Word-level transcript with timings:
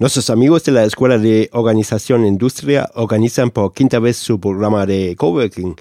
Nuestros 0.00 0.28
amigos 0.28 0.64
de 0.64 0.72
la 0.72 0.84
Escuela 0.84 1.18
de 1.18 1.48
Organización 1.52 2.24
e 2.24 2.28
Industria 2.28 2.90
organizan 2.94 3.52
por 3.52 3.72
quinta 3.72 4.00
vez 4.00 4.16
su 4.16 4.40
programa 4.40 4.86
de 4.86 5.14
coworking 5.16 5.76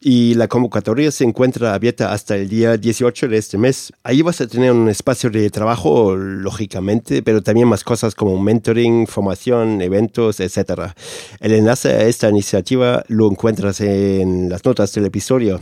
y 0.00 0.34
la 0.34 0.48
convocatoria 0.48 1.12
se 1.12 1.22
encuentra 1.22 1.72
abierta 1.72 2.12
hasta 2.12 2.34
el 2.34 2.48
día 2.48 2.76
18 2.76 3.28
de 3.28 3.36
este 3.38 3.56
mes. 3.56 3.92
Ahí 4.02 4.22
vas 4.22 4.40
a 4.40 4.48
tener 4.48 4.72
un 4.72 4.88
espacio 4.88 5.30
de 5.30 5.48
trabajo, 5.50 6.16
lógicamente, 6.16 7.22
pero 7.22 7.42
también 7.42 7.68
más 7.68 7.84
cosas 7.84 8.16
como 8.16 8.38
mentoring, 8.38 9.06
formación, 9.06 9.80
eventos, 9.80 10.40
etc. 10.40 10.90
El 11.38 11.52
enlace 11.52 11.90
a 11.90 12.02
esta 12.02 12.28
iniciativa 12.28 13.04
lo 13.06 13.30
encuentras 13.30 13.80
en 13.80 14.50
las 14.50 14.64
notas 14.64 14.92
del 14.92 15.06
episodio. 15.06 15.60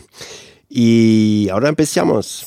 Y 0.68 1.48
ahora 1.50 1.68
empezamos. 1.68 2.46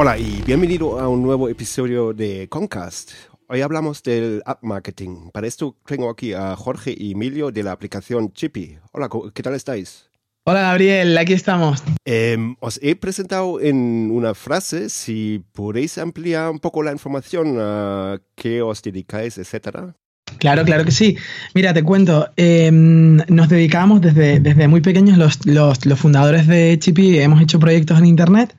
Hola 0.00 0.16
y 0.16 0.44
bienvenido 0.46 1.00
a 1.00 1.08
un 1.08 1.24
nuevo 1.24 1.48
episodio 1.48 2.12
de 2.12 2.46
Concast. 2.48 3.10
Hoy 3.48 3.62
hablamos 3.62 4.00
del 4.04 4.44
app 4.46 4.62
marketing. 4.62 5.30
Para 5.32 5.48
esto 5.48 5.74
tengo 5.84 6.08
aquí 6.08 6.32
a 6.32 6.54
Jorge 6.54 6.94
y 6.96 7.10
Emilio 7.10 7.50
de 7.50 7.64
la 7.64 7.72
aplicación 7.72 8.32
Chippy. 8.32 8.78
Hola, 8.92 9.08
¿qué 9.34 9.42
tal 9.42 9.56
estáis? 9.56 10.08
Hola 10.44 10.60
Gabriel, 10.60 11.18
aquí 11.18 11.32
estamos. 11.32 11.82
Em, 12.04 12.54
os 12.60 12.78
he 12.80 12.94
presentado 12.94 13.60
en 13.60 14.12
una 14.12 14.34
frase, 14.34 14.88
si 14.88 15.42
podéis 15.52 15.98
ampliar 15.98 16.48
un 16.48 16.60
poco 16.60 16.84
la 16.84 16.92
información 16.92 17.56
a 17.60 18.20
qué 18.36 18.62
os 18.62 18.80
dedicáis, 18.80 19.36
etcétera. 19.36 19.96
Claro, 20.38 20.64
claro 20.64 20.84
que 20.84 20.92
sí. 20.92 21.16
Mira, 21.54 21.74
te 21.74 21.82
cuento, 21.82 22.28
em, 22.36 23.16
nos 23.26 23.48
dedicamos 23.48 24.00
desde, 24.00 24.38
desde 24.38 24.68
muy 24.68 24.80
pequeños, 24.80 25.18
los, 25.18 25.44
los, 25.44 25.84
los 25.84 25.98
fundadores 25.98 26.46
de 26.46 26.78
Chippy 26.78 27.18
hemos 27.18 27.42
hecho 27.42 27.58
proyectos 27.58 27.98
en 27.98 28.06
Internet 28.06 28.56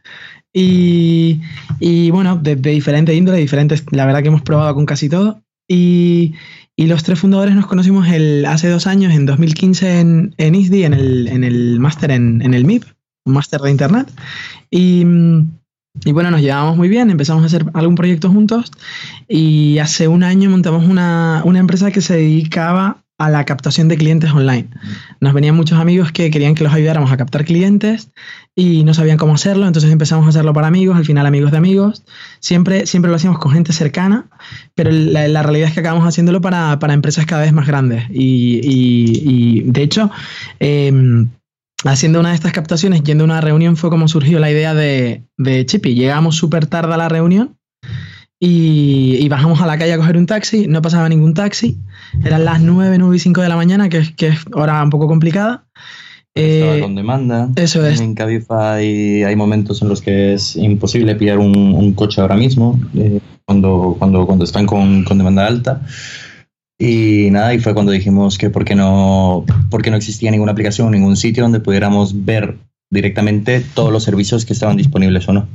y, 0.53 2.11
bueno, 2.11 2.37
de, 2.37 2.55
diferentes 2.55 3.15
índoles, 3.15 3.41
diferentes, 3.41 3.85
la 3.91 4.05
verdad 4.05 4.21
que 4.21 4.29
hemos 4.29 4.41
probado 4.41 4.73
con 4.75 4.85
casi 4.85 5.09
todo. 5.09 5.41
Y, 5.67 6.35
los 6.77 7.03
tres 7.03 7.19
fundadores 7.19 7.55
nos 7.55 7.67
conocimos 7.67 8.07
hace 8.47 8.69
dos 8.69 8.87
años, 8.87 9.13
en 9.13 9.25
2015, 9.25 9.99
en, 9.99 10.35
en 10.37 10.55
ISDI, 10.55 10.85
en 10.85 10.93
el, 10.93 11.27
en 11.27 11.43
el 11.43 11.79
máster 11.79 12.09
en, 12.11 12.41
en, 12.41 12.53
el 12.53 12.63
MIP, 12.63 12.85
un 13.25 13.33
máster 13.33 13.59
de 13.59 13.71
Internet. 13.71 14.09
Y, 14.71 15.03
bueno, 15.03 16.31
nos 16.31 16.41
llevábamos 16.41 16.77
muy 16.77 16.87
bien, 16.87 17.09
empezamos 17.09 17.43
a 17.43 17.47
hacer 17.47 17.65
algún 17.73 17.95
proyecto 17.95 18.29
juntos 18.29 18.71
y 19.27 19.79
hace 19.79 20.07
un 20.07 20.23
año 20.23 20.49
montamos 20.49 20.87
una, 20.87 21.41
una 21.43 21.59
empresa 21.59 21.91
que 21.91 21.99
se 21.99 22.15
dedicaba 22.15 23.03
a 23.19 23.29
la 23.29 23.45
captación 23.45 23.89
de 23.89 23.97
clientes 23.97 24.31
online. 24.31 24.69
Nos 25.19 25.33
venían 25.33 25.53
muchos 25.53 25.77
amigos 25.77 26.13
que 26.13 26.31
querían 26.31 26.55
que 26.55 26.63
los 26.63 26.73
ayudáramos 26.73 27.11
a 27.11 27.17
captar 27.17 27.43
clientes 27.43 28.11
y 28.55 28.85
no 28.85 28.93
sabían 28.93 29.17
cómo 29.17 29.35
hacerlo, 29.35 29.67
entonces 29.67 29.91
empezamos 29.91 30.25
a 30.25 30.29
hacerlo 30.29 30.53
para 30.53 30.67
amigos, 30.67 30.97
al 30.97 31.05
final 31.05 31.25
amigos 31.25 31.51
de 31.51 31.57
amigos. 31.57 32.03
Siempre, 32.39 32.85
siempre 32.85 33.11
lo 33.11 33.17
hacíamos 33.17 33.37
con 33.39 33.51
gente 33.51 33.73
cercana, 33.73 34.27
pero 34.73 34.89
la, 34.91 35.43
realidad 35.43 35.67
es 35.67 35.73
que 35.73 35.81
acabamos 35.81 36.07
haciéndolo 36.07 36.39
para, 36.39 36.79
empresas 36.93 37.25
cada 37.25 37.41
vez 37.41 37.51
más 37.51 37.67
grandes. 37.67 38.05
Y, 38.09 39.63
de 39.65 39.83
hecho, 39.83 40.09
em, 40.61 41.27
haciendo 41.83 42.21
una 42.21 42.29
de 42.29 42.35
estas 42.35 42.53
captaciones, 42.53 43.03
yendo 43.03 43.25
a 43.25 43.25
una 43.25 43.41
reunión, 43.41 43.75
fue 43.75 43.89
como 43.89 44.07
surgió 44.07 44.39
la 44.39 44.49
idea 44.49 44.73
de, 44.73 45.25
de 45.37 45.65
Chippy. 45.65 45.93
Llegamos 45.93 46.37
súper 46.37 46.67
tarde 46.67 46.93
a 46.93 46.97
la 46.97 47.09
reunión 47.09 47.58
y, 48.39 49.27
bajamos 49.27 49.61
a 49.61 49.67
la 49.67 49.77
calle 49.77 49.93
a 49.93 49.97
coger 49.97 50.17
un 50.17 50.25
taxi, 50.25 50.67
no 50.67 50.81
pasaba 50.81 51.09
ningún 51.09 51.33
taxi, 51.33 51.77
eran 52.23 52.45
las 52.45 52.61
9, 52.61 52.97
9 52.97 53.15
y 53.15 53.19
5 53.19 53.41
de 53.41 53.49
la 53.49 53.55
mañana, 53.55 53.89
que, 53.89 53.97
es 53.97 54.39
hora 54.53 54.81
un 54.81 54.89
poco 54.89 55.07
complicada. 55.07 55.65
Estaba 56.33 56.77
eh, 56.77 56.81
con 56.81 56.95
demanda. 56.95 57.49
Eso 57.55 57.85
es. 57.85 57.99
En 57.99 58.13
Cabify 58.13 59.23
hay 59.23 59.35
momentos 59.35 59.81
en 59.81 59.89
los 59.89 60.01
que 60.01 60.33
es 60.33 60.55
imposible 60.55 61.15
pillar 61.15 61.37
un, 61.37 61.93
coche 61.93 62.21
ahora 62.21 62.35
mismo, 62.35 62.79
eh, 62.95 63.19
cuando, 63.45 63.95
cuando, 63.99 64.25
cuando 64.25 64.45
están 64.45 64.65
con, 64.65 65.03
con, 65.03 65.17
demanda 65.17 65.45
alta. 65.45 65.81
Y 66.77 67.27
nada, 67.31 67.53
y 67.53 67.59
fue 67.59 67.73
cuando 67.73 67.91
dijimos 67.91 68.37
que 68.37 68.49
por 68.49 68.63
qué 68.63 68.73
no, 68.73 69.43
porque 69.69 69.91
no 69.91 69.97
existía 69.97 70.31
ninguna 70.31 70.53
aplicación, 70.53 70.91
ningún 70.91 71.17
sitio 71.17 71.43
donde 71.43 71.59
pudiéramos 71.59 72.23
ver 72.23 72.57
directamente 72.89 73.61
todos 73.73 73.91
los 73.91 74.03
servicios 74.03 74.45
que 74.45 74.53
estaban 74.53 74.77
disponibles 74.77 75.27
o 75.29 75.33
no. 75.33 75.47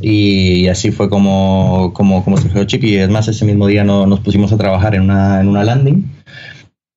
Y 0.00 0.68
así 0.68 0.90
fue 0.90 1.08
como, 1.08 1.92
como, 1.94 2.24
como 2.24 2.36
surgió 2.36 2.64
Chip. 2.64 2.84
Y 2.84 2.96
es 2.96 3.08
más, 3.08 3.28
ese 3.28 3.44
mismo 3.44 3.66
día 3.66 3.84
no, 3.84 4.06
nos 4.06 4.20
pusimos 4.20 4.52
a 4.52 4.58
trabajar 4.58 4.94
en 4.94 5.02
una, 5.02 5.40
en 5.40 5.48
una 5.48 5.64
landing. 5.64 6.04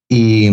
Y, 0.08 0.50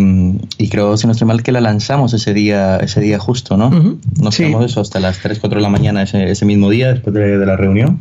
y, 0.56 0.68
creo, 0.70 0.96
si 0.96 1.06
no 1.06 1.12
estoy 1.12 1.26
mal, 1.26 1.42
que 1.42 1.52
la 1.52 1.60
lanzamos 1.60 2.14
ese 2.14 2.32
día, 2.32 2.78
ese 2.78 3.00
día 3.00 3.18
justo, 3.18 3.56
¿no? 3.56 3.98
Nos 4.20 4.36
quedamos 4.36 4.64
eso 4.64 4.80
hasta 4.80 4.98
las 4.98 5.18
3, 5.18 5.40
4 5.40 5.58
de 5.58 5.62
la 5.62 5.68
mañana 5.68 6.02
ese, 6.02 6.30
ese 6.30 6.46
mismo 6.46 6.70
día, 6.70 6.92
después 6.92 7.14
de, 7.14 7.38
de 7.38 7.46
la 7.46 7.56
reunión. 7.56 8.00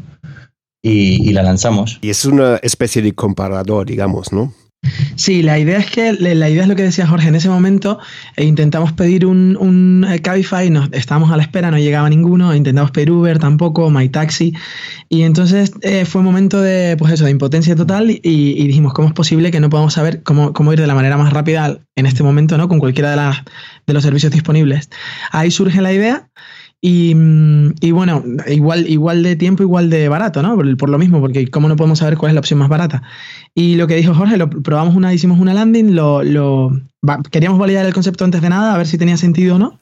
Y, 0.81 1.29
y, 1.29 1.33
la 1.33 1.43
lanzamos. 1.43 1.99
Y 2.01 2.09
es 2.09 2.25
una 2.25 2.55
especie 2.57 3.01
de 3.01 3.13
comparador, 3.13 3.85
digamos, 3.85 4.31
¿no? 4.31 4.53
Sí, 5.15 5.43
la 5.43 5.59
idea 5.59 5.77
es 5.77 5.91
que 5.91 6.13
la 6.13 6.49
idea 6.49 6.63
es 6.63 6.67
lo 6.67 6.75
que 6.75 6.81
decía 6.81 7.05
Jorge. 7.05 7.27
En 7.27 7.35
ese 7.35 7.49
momento 7.49 7.99
eh, 8.35 8.45
intentamos 8.45 8.91
pedir 8.93 9.27
un, 9.27 9.55
un 9.57 10.03
eh, 10.09 10.19
Cabify, 10.19 10.71
nos, 10.71 10.89
estábamos 10.93 11.31
a 11.31 11.37
la 11.37 11.43
espera, 11.43 11.69
no 11.69 11.77
llegaba 11.77 12.09
ninguno. 12.09 12.55
Intentamos 12.55 12.89
pedir 12.89 13.11
Uber 13.11 13.37
tampoco, 13.37 13.91
MyTaxi. 13.91 14.53
Y 15.09 15.21
entonces 15.21 15.73
eh, 15.81 16.05
fue 16.05 16.19
un 16.19 16.25
momento 16.25 16.59
de, 16.59 16.95
pues 16.97 17.13
eso, 17.13 17.25
de 17.25 17.31
impotencia 17.31 17.75
total 17.75 18.09
y, 18.09 18.67
dijimos, 18.67 18.93
¿cómo 18.93 19.09
es 19.09 19.13
posible 19.13 19.51
que 19.51 19.59
no 19.59 19.69
podamos 19.69 19.93
saber 19.93 20.23
cómo, 20.23 20.53
cómo, 20.53 20.73
ir 20.73 20.79
de 20.79 20.87
la 20.87 20.95
manera 20.95 21.17
más 21.17 21.31
rápida 21.31 21.77
en 21.95 22.05
este 22.07 22.23
momento, 22.23 22.57
¿no? 22.57 22.67
Con 22.67 22.79
cualquiera 22.79 23.11
de, 23.11 23.17
las, 23.17 23.43
de 23.85 23.93
los 23.93 24.01
servicios 24.01 24.31
disponibles. 24.31 24.89
Ahí 25.31 25.51
surge 25.51 25.81
la 25.81 25.93
idea 25.93 26.29
y, 26.83 27.15
y, 27.79 27.91
bueno, 27.91 28.23
igual, 28.47 28.89
igual 28.89 29.21
de 29.21 29.35
tiempo, 29.35 29.61
igual 29.61 29.91
de 29.91 30.09
barato, 30.09 30.41
¿no? 30.41 30.55
Por, 30.55 30.89
lo 30.89 30.97
mismo, 30.97 31.21
porque 31.21 31.47
¿cómo 31.47 31.69
no 31.69 31.75
podemos 31.75 31.99
saber 31.99 32.17
cuál 32.17 32.31
es 32.31 32.33
la 32.33 32.39
opción 32.39 32.57
más 32.57 32.69
barata? 32.69 33.03
Y 33.53 33.75
lo 33.75 33.85
que 33.85 33.95
dijo 33.95 34.15
Jorge, 34.15 34.35
lo 34.37 34.49
probamos 34.49 34.95
una, 34.95 35.13
hicimos 35.13 35.39
una 35.39 35.53
landing, 35.53 35.93
lo, 35.93 36.23
lo 36.23 36.71
queríamos 37.29 37.59
validar 37.59 37.85
el 37.85 37.93
concepto 37.93 38.25
antes 38.25 38.41
de 38.41 38.49
nada, 38.49 38.73
a 38.73 38.77
ver 38.79 38.87
si 38.87 38.97
tenía 38.97 39.15
sentido 39.17 39.57
o 39.57 39.59
no. 39.59 39.79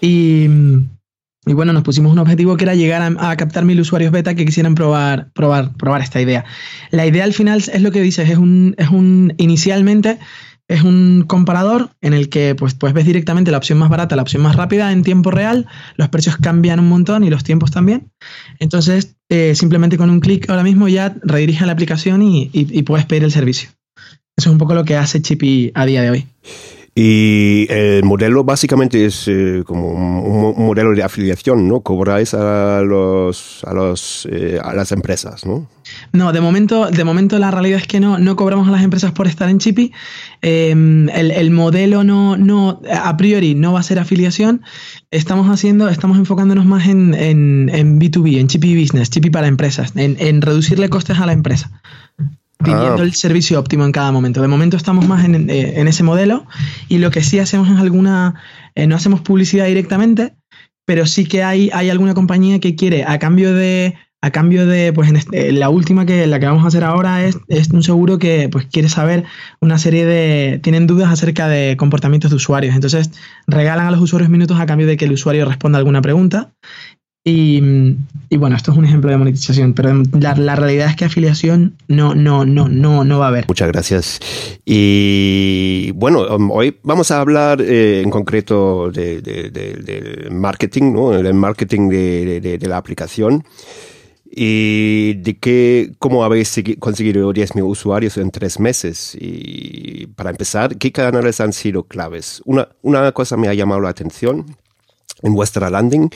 y, 0.00 0.46
y, 1.46 1.52
bueno, 1.52 1.72
nos 1.72 1.82
pusimos 1.82 2.12
un 2.12 2.20
objetivo 2.20 2.56
que 2.56 2.62
era 2.62 2.76
llegar 2.76 3.02
a, 3.02 3.30
a, 3.30 3.36
captar 3.36 3.64
mil 3.64 3.80
usuarios 3.80 4.12
beta 4.12 4.36
que 4.36 4.46
quisieran 4.46 4.76
probar, 4.76 5.32
probar, 5.32 5.72
probar 5.72 6.00
esta 6.02 6.20
idea. 6.20 6.44
La 6.92 7.06
idea 7.06 7.24
al 7.24 7.32
final 7.32 7.58
es 7.58 7.82
lo 7.82 7.90
que 7.90 8.02
dices, 8.02 8.30
es 8.30 8.38
un, 8.38 8.76
es 8.78 8.90
un 8.90 9.34
inicialmente 9.36 10.20
es 10.68 10.82
un 10.82 11.24
comparador 11.26 11.90
en 12.02 12.12
el 12.12 12.28
que 12.28 12.54
pues, 12.54 12.74
pues 12.74 12.92
ves 12.92 13.06
directamente 13.06 13.50
la 13.50 13.56
opción 13.56 13.78
más 13.78 13.88
barata, 13.88 14.16
la 14.16 14.22
opción 14.22 14.42
más 14.42 14.54
rápida 14.54 14.92
en 14.92 15.02
tiempo 15.02 15.30
real, 15.30 15.66
los 15.96 16.10
precios 16.10 16.36
cambian 16.36 16.78
un 16.78 16.88
montón 16.88 17.24
y 17.24 17.30
los 17.30 17.42
tiempos 17.42 17.70
también. 17.70 18.12
Entonces, 18.58 19.16
eh, 19.30 19.54
simplemente 19.54 19.96
con 19.96 20.10
un 20.10 20.20
clic 20.20 20.48
ahora 20.50 20.62
mismo 20.62 20.88
ya 20.88 21.16
redirige 21.22 21.64
a 21.64 21.66
la 21.66 21.72
aplicación 21.72 22.22
y, 22.22 22.82
puedes 22.82 23.06
pedir 23.06 23.24
el 23.24 23.32
servicio. 23.32 23.70
Eso 24.36 24.50
es 24.50 24.52
un 24.52 24.58
poco 24.58 24.74
lo 24.74 24.84
que 24.84 24.96
hace 24.96 25.20
Chippy 25.20 25.72
a 25.74 25.84
día 25.84 26.02
de 26.02 26.10
hoy. 26.10 26.26
Y 26.94 27.66
el 27.70 28.02
modelo 28.04 28.42
básicamente 28.42 29.04
es 29.04 29.28
eh, 29.28 29.62
como 29.64 29.90
un, 29.90 30.66
modelo 30.66 30.92
de 30.94 31.02
afiliación, 31.02 31.68
¿no? 31.68 31.80
Cobráis 31.80 32.34
a 32.34 32.80
los 32.82 33.62
a 33.64 33.72
los 33.72 34.26
eh, 34.30 34.58
a 34.62 34.74
las 34.74 34.90
empresas, 34.92 35.46
¿no? 35.46 35.68
No, 36.12 36.32
de 36.32 36.40
momento, 36.40 36.90
de 36.90 37.04
momento 37.04 37.38
la 37.38 37.50
realidad 37.50 37.78
es 37.78 37.86
que 37.86 38.00
no, 38.00 38.18
no 38.18 38.36
cobramos 38.36 38.68
a 38.68 38.70
las 38.70 38.82
empresas 38.82 39.12
por 39.12 39.26
estar 39.26 39.48
en 39.48 39.58
Chipi. 39.58 39.92
Em, 40.42 41.08
el, 41.10 41.50
modelo 41.50 42.04
no, 42.04 42.36
no, 42.36 42.80
a 42.92 43.16
priori 43.16 43.54
no 43.54 43.72
va 43.72 43.80
a 43.80 43.82
ser 43.82 43.98
afiliación. 43.98 44.62
Estamos 45.10 45.48
haciendo, 45.48 45.88
estamos 45.88 46.18
enfocándonos 46.18 46.66
más 46.66 46.88
en, 46.88 47.14
en, 47.14 48.00
B2B, 48.00 48.38
en 48.38 48.48
Chipi 48.48 48.78
Business, 48.78 49.10
Chipi 49.10 49.30
para 49.30 49.46
empresas, 49.46 49.92
en, 49.96 50.16
en 50.18 50.42
reducirle 50.42 50.88
costes 50.88 51.18
a 51.18 51.26
la 51.26 51.32
empresa 51.32 51.80
pidiendo 52.58 53.02
ah. 53.02 53.04
el 53.04 53.14
servicio 53.14 53.58
óptimo 53.58 53.84
en 53.84 53.92
cada 53.92 54.12
momento. 54.12 54.42
De 54.42 54.48
momento 54.48 54.76
estamos 54.76 55.06
más 55.06 55.24
en, 55.24 55.48
eh, 55.48 55.80
ese 55.88 56.02
modelo 56.02 56.46
y 56.88 56.98
lo 56.98 57.10
que 57.10 57.22
sí 57.22 57.38
hacemos 57.38 57.68
es 57.70 57.78
alguna, 57.78 58.40
eh, 58.74 58.86
no 58.86 58.96
hacemos 58.96 59.20
publicidad 59.20 59.66
directamente, 59.66 60.34
pero 60.84 61.06
sí 61.06 61.26
que 61.26 61.42
hay, 61.42 61.70
hay 61.72 61.90
alguna 61.90 62.14
compañía 62.14 62.58
que 62.58 62.74
quiere 62.74 63.04
a 63.04 63.18
cambio 63.18 63.54
de 63.54 63.94
a 64.20 64.32
cambio 64.32 64.66
de, 64.66 64.92
pues 64.92 65.08
en 65.08 65.16
este, 65.16 65.52
la 65.52 65.70
última 65.70 66.04
que 66.04 66.26
la 66.26 66.40
que 66.40 66.46
vamos 66.46 66.64
a 66.64 66.68
hacer 66.68 66.82
ahora 66.82 67.24
es, 67.24 67.38
es, 67.46 67.70
un 67.70 67.84
seguro 67.84 68.18
que 68.18 68.48
pues 68.48 68.66
quiere 68.66 68.88
saber 68.88 69.24
una 69.60 69.78
serie 69.78 70.04
de, 70.06 70.58
tienen 70.60 70.88
dudas 70.88 71.12
acerca 71.12 71.46
de 71.46 71.76
comportamientos 71.76 72.30
de 72.30 72.36
usuarios. 72.36 72.74
Entonces 72.74 73.12
regalan 73.46 73.86
a 73.86 73.90
los 73.92 74.00
usuarios 74.00 74.28
minutos 74.28 74.58
a 74.58 74.66
cambio 74.66 74.88
de 74.88 74.96
que 74.96 75.04
el 75.04 75.12
usuario 75.12 75.44
responda 75.44 75.78
alguna 75.78 76.02
pregunta 76.02 76.52
y, 77.30 78.36
bueno, 78.36 78.56
esto 78.56 78.72
es 78.72 78.78
un 78.78 78.84
ejemplo 78.84 79.10
de 79.10 79.16
monetización, 79.16 79.74
pero 79.74 80.02
la, 80.12 80.56
realidad 80.56 80.88
es 80.88 80.96
que 80.96 81.04
afiliación 81.04 81.74
no, 81.88 82.14
no, 82.14 82.44
no, 82.44 82.68
no, 82.68 83.04
no 83.04 83.18
va 83.18 83.26
a 83.26 83.28
haber. 83.28 83.46
Muchas 83.48 83.68
gracias. 83.68 84.20
Y 84.64 85.90
bueno, 85.92 86.22
um, 86.34 86.50
hoy 86.50 86.76
vamos 86.82 87.10
a 87.10 87.20
hablar 87.20 87.60
eh, 87.60 88.02
en 88.02 88.10
concreto 88.10 88.90
del 88.90 90.28
marketing, 90.30 90.92
¿no? 90.92 91.14
El 91.14 91.34
marketing 91.34 91.88
de, 91.88 92.58
la 92.62 92.76
aplicación 92.76 93.44
y 94.30 95.14
de 95.14 95.38
que, 95.38 95.92
cómo 95.98 96.24
habéis 96.24 96.62
conseguido 96.78 97.32
10.000 97.32 97.62
usuarios 97.62 98.16
en 98.18 98.30
tres 98.30 98.60
meses. 98.60 99.16
Y 99.18 100.06
para 100.16 100.30
empezar, 100.30 100.76
¿qué 100.76 100.92
canales 100.92 101.40
han 101.40 101.52
sido 101.52 101.84
claves? 101.84 102.42
Una, 102.44 102.68
una 102.82 103.12
cosa 103.12 103.36
me 103.36 103.48
ha 103.48 103.54
llamado 103.54 103.80
la 103.80 103.88
atención 103.88 104.46
en 105.22 105.34
vuestra 105.34 105.70
landing, 105.70 106.10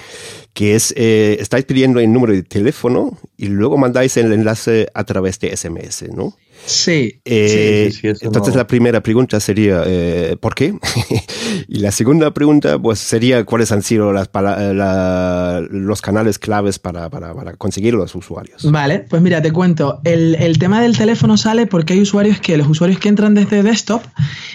que 0.52 0.74
es, 0.74 0.92
eh, 0.96 1.36
estáis 1.40 1.64
pidiendo 1.64 2.00
el 2.00 2.12
número 2.12 2.32
de 2.32 2.42
teléfono 2.42 3.18
y 3.36 3.46
luego 3.46 3.78
mandáis 3.78 4.16
el 4.16 4.32
enlace 4.32 4.88
a 4.94 5.04
través 5.04 5.38
de 5.40 5.56
SMS, 5.56 6.08
¿no? 6.14 6.34
Sí. 6.64 7.20
Eh, 7.24 7.92
entonces 8.20 8.54
la 8.54 8.66
primera 8.66 9.02
pregunta 9.02 9.40
sería, 9.40 9.82
eh, 9.86 10.36
¿por 10.38 10.54
qué? 10.54 10.74
y 11.68 11.78
la 11.78 11.90
segunda 11.90 12.32
pregunta 12.32 12.78
pues 12.78 12.98
sería, 12.98 13.44
¿cuáles 13.44 13.72
han 13.72 13.82
sido 13.82 14.12
las 14.12 14.30
los 15.70 16.02
canales 16.02 16.38
claves 16.38 16.78
para, 16.78 17.10
para, 17.10 17.34
para, 17.34 17.54
conseguir 17.54 17.94
los 17.94 18.14
usuarios? 18.14 18.70
Vale, 18.70 19.00
pues 19.00 19.22
mira, 19.22 19.42
te 19.42 19.52
cuento. 19.52 20.00
El, 20.04 20.36
el, 20.36 20.58
tema 20.58 20.80
del 20.80 20.96
teléfono 20.96 21.36
sale 21.36 21.66
porque 21.66 21.94
hay 21.94 22.00
usuarios 22.00 22.40
que, 22.40 22.56
los 22.56 22.68
usuarios 22.68 23.00
que 23.00 23.08
entran 23.08 23.34
desde 23.34 23.62
desktop, 23.62 24.02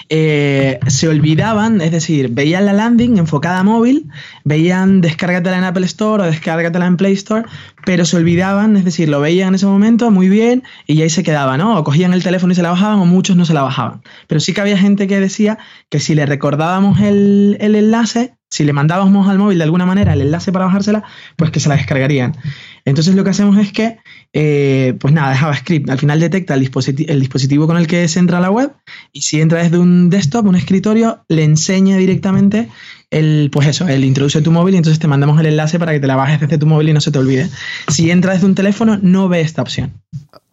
eh, 0.10 0.80
se 0.88 1.08
olvidaban, 1.08 1.82
es 1.82 1.92
decir, 1.92 2.30
veían 2.30 2.66
la 2.66 2.74
landing 2.74 3.18
enfocada 3.18 3.60
a 3.60 3.64
móvil, 3.64 4.10
veían 4.46 5.02
descárgatela 5.02 5.58
en 5.58 5.64
Apple 5.66 5.86
Store 5.86 6.24
o 6.24 6.26
descárgatela 6.26 6.86
en 6.86 6.98
Play 6.98 7.14
Store, 7.14 7.44
pero 7.88 8.04
se 8.04 8.18
olvidaban, 8.18 8.76
es 8.76 8.84
decir, 8.84 9.08
lo 9.08 9.22
veían 9.22 9.48
en 9.48 9.56
ese 9.56 9.66
momento 9.66 10.12
muy 10.12 10.28
bien 10.28 10.62
y 10.88 11.02
ahí 11.04 11.10
se 11.10 11.24
quedaba, 11.24 11.58
¿no? 11.58 11.80
O 11.80 11.86
cogían 11.86 12.12
el 12.12 12.22
teléfono 12.22 12.52
y 12.52 12.56
se 12.58 12.62
la 12.62 12.72
bajaban 12.72 13.00
o 13.00 13.06
muchos 13.06 13.38
no 13.38 13.46
se 13.46 13.54
la 13.54 13.62
bajaban. 13.62 14.02
Pero 14.28 14.42
sí 14.42 14.52
que 14.52 14.60
había 14.60 14.78
gente 14.78 15.08
que 15.08 15.22
decía 15.22 15.58
que 15.90 16.02
si 16.02 16.14
le 16.14 16.26
recordábamos 16.26 17.00
el, 17.00 17.56
enlace, 17.62 18.34
si 18.50 18.66
le 18.66 18.74
mandábamos 18.74 19.30
al 19.30 19.38
móvil 19.38 19.60
de 19.60 19.64
alguna 19.64 19.86
manera 19.86 20.12
el 20.12 20.20
enlace 20.20 20.52
para 20.52 20.66
bajársela, 20.66 21.06
pues 21.38 21.50
que 21.50 21.62
se 21.62 21.70
la 21.70 21.78
descargarían. 21.78 22.36
Entonces 22.84 23.16
lo 23.16 23.24
que 23.24 23.30
hacemos 23.30 23.58
es 23.58 23.72
que, 23.72 24.00
eh, 24.34 24.94
pues 25.00 25.14
nada, 25.14 25.34
JavaScript 25.34 25.90
al 25.90 25.98
final 25.98 26.20
detecta 26.20 26.56
el, 26.56 26.70
el, 27.08 27.20
dispositivo 27.22 27.68
con 27.68 27.78
el 27.78 27.88
que 27.88 28.06
se 28.10 28.20
entra 28.20 28.40
a 28.40 28.42
la 28.42 28.52
web 28.52 28.74
y 29.14 29.22
si 29.22 29.40
entra 29.40 29.64
desde 29.64 29.78
un 29.78 30.10
desktop, 30.10 30.46
un 30.46 30.58
escritorio, 30.58 31.24
le 31.30 31.46
enseña 31.46 31.96
directamente 31.96 32.68
el, 33.12 33.50
pues 33.52 33.68
eso, 33.68 33.88
el 33.88 34.04
introduce 34.04 34.42
tu 34.42 34.52
móvil 34.52 34.76
y 34.76 34.78
entonces 34.78 35.00
te 35.00 35.08
mandamos 35.08 35.40
el 35.40 35.46
enlace 35.46 35.80
para 35.80 35.94
que 35.94 36.00
te 36.00 36.08
la 36.08 36.16
bajes 36.16 36.40
desde 36.40 36.58
tu 36.58 36.66
móvil 36.66 36.90
y 36.90 36.94
no 36.94 37.02
se 37.02 37.12
te 37.12 37.20
olvide. 37.20 37.50
Si 37.88 38.12
entra 38.12 38.34
desde 38.34 38.46
un 38.46 38.56
teléfono, 38.56 39.00
no 39.02 39.30
ve 39.30 39.42
esta 39.42 39.62
opción. 39.62 39.94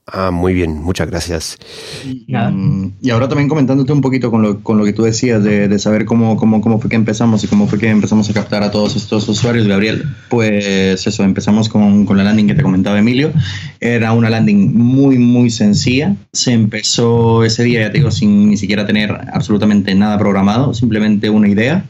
Ah, 0.06 0.30
muy 0.30 0.52
bien, 0.52 0.82
muchas 0.82 1.08
gracias. 1.08 1.56
Y, 2.04 2.26
mm, 2.30 3.10
ahora 3.10 3.26
también 3.26 3.48
comentándote 3.48 3.90
un 3.90 4.02
poquito 4.02 4.30
con 4.30 4.42
lo, 4.42 4.62
con 4.62 4.76
lo 4.76 4.84
que 4.84 4.92
tú 4.92 5.02
decías 5.02 5.42
de, 5.42 5.78
saber 5.78 6.04
cómo, 6.04 6.36
cómo, 6.36 6.60
cómo, 6.60 6.78
fue 6.78 6.90
que 6.90 6.96
empezamos 6.96 7.42
y 7.42 7.46
cómo 7.46 7.66
fue 7.66 7.78
que 7.78 7.88
empezamos 7.88 8.28
a 8.28 8.34
captar 8.34 8.62
a 8.62 8.70
todos 8.70 8.96
estos 8.96 9.26
usuarios, 9.28 9.66
Gabriel. 9.66 10.04
Pues 10.28 11.06
eso, 11.06 11.24
empezamos 11.24 11.70
con, 11.70 12.04
con 12.04 12.18
la 12.18 12.24
landing 12.24 12.48
que 12.48 12.54
te 12.54 12.62
comentaba 12.62 12.98
Emilio. 12.98 13.32
Era 13.80 14.12
una 14.12 14.28
landing 14.28 14.76
muy, 14.76 15.18
muy 15.18 15.48
sencilla. 15.48 16.14
Se 16.32 16.52
empezó 16.52 17.42
ese 17.42 17.64
día, 17.64 17.80
ya 17.80 17.90
te 17.90 17.98
digo, 17.98 18.10
sin 18.10 18.50
ni 18.50 18.58
siquiera 18.58 18.86
tener 18.86 19.10
absolutamente 19.32 19.94
nada 19.94 20.18
programado, 20.18 20.74
simplemente 20.74 21.30
una 21.30 21.48
idea 21.48 21.86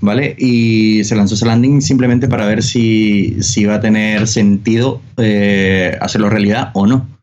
¿vale? 0.00 0.34
Y 0.38 1.04
se 1.04 1.16
lanzó 1.16 1.34
ese 1.34 1.44
landing 1.44 1.82
simplemente 1.82 2.28
para 2.28 2.46
ver 2.46 2.62
si, 2.62 3.42
si 3.42 3.62
iba 3.62 3.74
a 3.74 3.80
tener 3.80 4.28
sentido 4.28 5.02
eh, 5.16 5.98
hacerlo 6.00 6.30
realidad 6.30 6.70
o 6.74 6.86
no, 6.86 7.17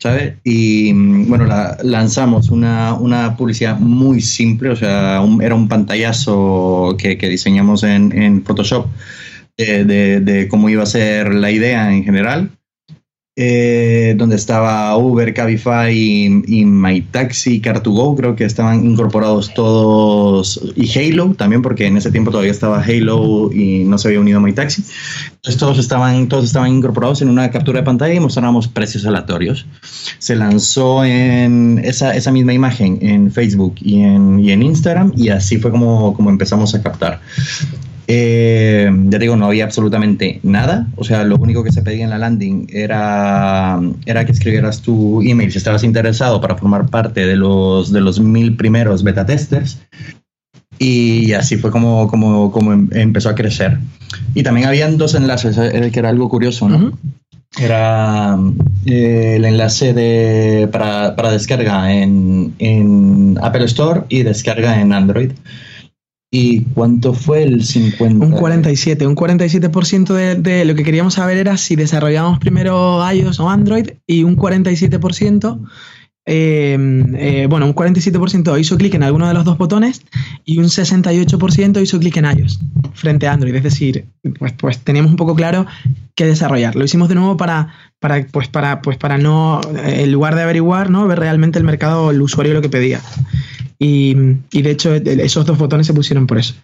¿sabes? 0.00 0.34
Y 0.42 0.92
mm, 0.92 1.28
bueno, 1.28 1.46
lanzamos 1.82 2.50
una, 2.50 2.94
una, 2.94 3.36
publicidad 3.36 3.78
muy 3.78 4.20
simple, 4.20 4.70
o 4.70 4.76
sea, 4.76 5.22
era 5.40 5.54
un 5.54 5.68
pantallazo 5.68 6.96
que, 6.98 7.18
que 7.18 7.28
diseñamos 7.28 7.82
en, 7.84 8.10
en 8.10 8.42
Photoshop 8.42 8.86
eh, 9.56 9.84
de, 9.84 10.20
de, 10.20 10.48
cómo 10.48 10.68
iba 10.70 10.82
a 10.82 10.86
ser 10.86 11.34
la 11.34 11.50
idea 11.50 11.92
en 11.92 12.02
general. 12.02 12.50
Eh, 13.36 14.16
donde 14.18 14.34
estaba 14.34 14.94
Uber, 14.96 15.32
Cabify 15.32 15.94
y, 15.94 16.42
y 16.48 16.64
MyTaxi, 16.64 17.62
Car2Go, 17.62 18.16
creo 18.16 18.34
que 18.34 18.44
estaban 18.44 18.84
incorporados 18.84 19.54
todos, 19.54 20.60
y 20.74 20.98
Halo 20.98 21.34
también, 21.34 21.62
porque 21.62 21.86
en 21.86 21.96
ese 21.96 22.10
tiempo 22.10 22.32
todavía 22.32 22.50
estaba 22.50 22.82
Halo 22.82 23.50
y 23.52 23.84
no 23.84 23.98
se 23.98 24.08
había 24.08 24.20
unido 24.20 24.40
MyTaxi. 24.40 24.82
Entonces 25.36 25.58
todos 25.58 25.78
estaban, 25.78 26.28
todos 26.28 26.44
estaban 26.44 26.72
incorporados 26.72 27.22
en 27.22 27.28
una 27.28 27.50
captura 27.50 27.78
de 27.78 27.84
pantalla 27.84 28.12
y 28.12 28.20
mostrábamos 28.20 28.66
precios 28.66 29.06
aleatorios. 29.06 29.64
Se 30.18 30.34
lanzó 30.34 31.04
en 31.04 31.80
esa, 31.84 32.14
esa 32.16 32.32
misma 32.32 32.52
imagen 32.52 32.98
en 33.00 33.30
Facebook 33.30 33.76
y 33.80 34.02
en, 34.02 34.40
y 34.40 34.50
en 34.50 34.62
Instagram 34.64 35.12
y 35.16 35.28
así 35.28 35.56
fue 35.58 35.70
como, 35.70 36.14
como 36.14 36.30
empezamos 36.30 36.74
a 36.74 36.82
captar. 36.82 37.20
Eh, 38.12 38.90
ya 39.04 39.18
digo, 39.20 39.36
no 39.36 39.46
había 39.46 39.62
absolutamente 39.62 40.40
nada. 40.42 40.88
O 40.96 41.04
sea, 41.04 41.22
lo 41.22 41.36
único 41.36 41.62
que 41.62 41.70
se 41.70 41.80
pedía 41.80 42.02
en 42.02 42.10
la 42.10 42.18
landing 42.18 42.66
era, 42.68 43.78
era 44.04 44.24
que 44.24 44.32
escribieras 44.32 44.82
tu 44.82 45.22
email 45.22 45.52
si 45.52 45.58
estabas 45.58 45.84
interesado 45.84 46.40
para 46.40 46.56
formar 46.56 46.88
parte 46.88 47.24
de 47.24 47.36
los, 47.36 47.92
de 47.92 48.00
los 48.00 48.18
mil 48.18 48.56
primeros 48.56 49.04
beta 49.04 49.24
testers. 49.24 49.78
Y 50.76 51.34
así 51.34 51.56
fue 51.56 51.70
como, 51.70 52.08
como, 52.08 52.50
como 52.50 52.72
em, 52.72 52.88
empezó 52.90 53.28
a 53.28 53.36
crecer. 53.36 53.78
Y 54.34 54.42
también 54.42 54.66
habían 54.66 54.98
dos 54.98 55.14
enlaces, 55.14 55.56
eh, 55.56 55.90
que 55.92 55.98
era 56.00 56.08
algo 56.08 56.28
curioso, 56.28 56.68
¿no? 56.68 56.98
Era 57.60 58.36
eh, 58.86 59.34
el 59.36 59.44
enlace 59.44 59.94
de, 59.94 60.68
para, 60.72 61.14
para 61.14 61.30
descarga 61.30 61.92
en, 61.92 62.54
en 62.58 63.38
Apple 63.40 63.66
Store 63.66 64.02
y 64.08 64.24
descarga 64.24 64.80
en 64.80 64.92
Android. 64.92 65.30
¿Y 66.32 66.62
cuánto 66.74 67.12
fue 67.12 67.42
el 67.42 67.64
50? 67.64 68.24
Un 68.24 68.30
47. 68.30 69.06
Un 69.06 69.16
47% 69.16 70.14
de, 70.14 70.36
de, 70.36 70.64
lo 70.64 70.76
que 70.76 70.84
queríamos 70.84 71.14
saber 71.14 71.36
era 71.38 71.56
si 71.56 71.74
desarrollábamos 71.74 72.38
primero 72.38 73.00
iOS 73.12 73.40
o 73.40 73.50
Android 73.50 73.90
y 74.06 74.22
un 74.22 74.36
47%, 74.36 75.60
eh, 76.26 76.78
eh, 77.16 77.46
bueno, 77.50 77.66
un 77.66 77.74
47% 77.74 78.60
hizo 78.60 78.76
clic 78.76 78.94
en 78.94 79.02
alguno 79.02 79.26
de 79.26 79.34
los 79.34 79.44
dos 79.44 79.58
botones 79.58 80.02
y 80.44 80.58
un 80.58 80.66
68% 80.66 81.82
hizo 81.82 81.98
clic 81.98 82.16
en 82.18 82.26
iOS 82.26 82.60
frente 82.94 83.26
a 83.26 83.32
Android. 83.32 83.54
Es 83.56 83.64
decir, 83.64 84.06
pues, 84.38 84.52
pues 84.52 84.78
teníamos 84.78 85.10
un 85.10 85.16
poco 85.16 85.34
claro 85.34 85.66
qué 86.14 86.26
desarrollar. 86.26 86.76
Lo 86.76 86.84
hicimos 86.84 87.08
de 87.08 87.16
nuevo 87.16 87.36
para, 87.36 87.74
para, 87.98 88.24
pues 88.28 88.46
para, 88.46 88.82
pues 88.82 88.96
para 88.96 89.18
no, 89.18 89.60
en 89.84 90.12
lugar 90.12 90.36
de 90.36 90.42
averiguar, 90.42 90.90
¿no? 90.90 91.08
ver 91.08 91.18
realmente 91.18 91.58
el 91.58 91.64
mercado, 91.64 92.12
el 92.12 92.22
usuario 92.22 92.54
lo 92.54 92.62
que 92.62 92.68
pedía. 92.68 93.00
Y, 93.82 94.14
de 94.14 94.70
hecho 94.70 94.94
esos 94.94 95.46
dos 95.46 95.56
botones 95.56 95.86
se 95.86 95.94
pusieron 95.94 96.26
por 96.26 96.38
eso. 96.38 96.54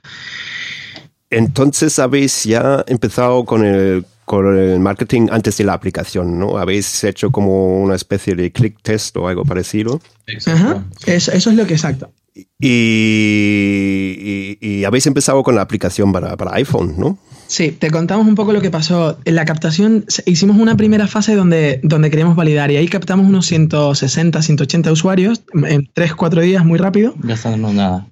Entonces 1.30 1.98
habéis 1.98 2.44
ya 2.44 2.84
empezado 2.86 3.46
con 3.46 3.64
el, 3.64 4.04
con 4.26 4.56
el 4.56 4.78
marketing 4.80 5.28
antes 5.30 5.56
de 5.56 5.64
la 5.64 5.72
aplicación, 5.72 6.38
¿no? 6.38 6.58
Habéis 6.58 7.02
hecho 7.04 7.32
como 7.32 7.82
una 7.82 7.94
especie 7.94 8.36
de 8.36 8.52
click 8.52 8.76
test 8.82 9.16
o 9.16 9.26
algo 9.26 9.46
parecido. 9.46 10.00
Ajá, 10.44 10.84
eso, 11.06 11.32
eso 11.32 11.50
es 11.50 11.56
lo 11.56 11.66
que 11.66 11.72
exacto. 11.72 12.12
Y, 12.60 14.58
y, 14.60 14.84
habéis 14.84 15.06
empezado 15.06 15.42
con 15.42 15.54
la 15.54 15.62
aplicación 15.62 16.12
para, 16.12 16.36
para, 16.36 16.54
iPhone, 16.56 16.96
¿no? 16.98 17.18
Sí, 17.46 17.70
te 17.70 17.90
contamos 17.90 18.26
un 18.26 18.34
poco 18.34 18.52
lo 18.52 18.60
que 18.60 18.70
pasó. 18.70 19.18
En 19.24 19.34
la 19.34 19.44
captación 19.44 20.04
hicimos 20.26 20.56
una 20.56 20.76
primera 20.76 21.06
fase 21.06 21.34
donde, 21.34 21.80
donde 21.82 22.10
queríamos 22.10 22.36
validar 22.36 22.70
y 22.70 22.76
ahí 22.76 22.88
captamos 22.88 23.26
unos 23.26 23.46
160, 23.46 24.42
180 24.42 24.92
usuarios 24.92 25.42
en 25.54 25.88
3, 25.92 26.14
4 26.14 26.42
días 26.42 26.64
muy 26.64 26.78
rápido. 26.78 27.14
Gastándonos 27.18 27.74
nada. 27.74 28.06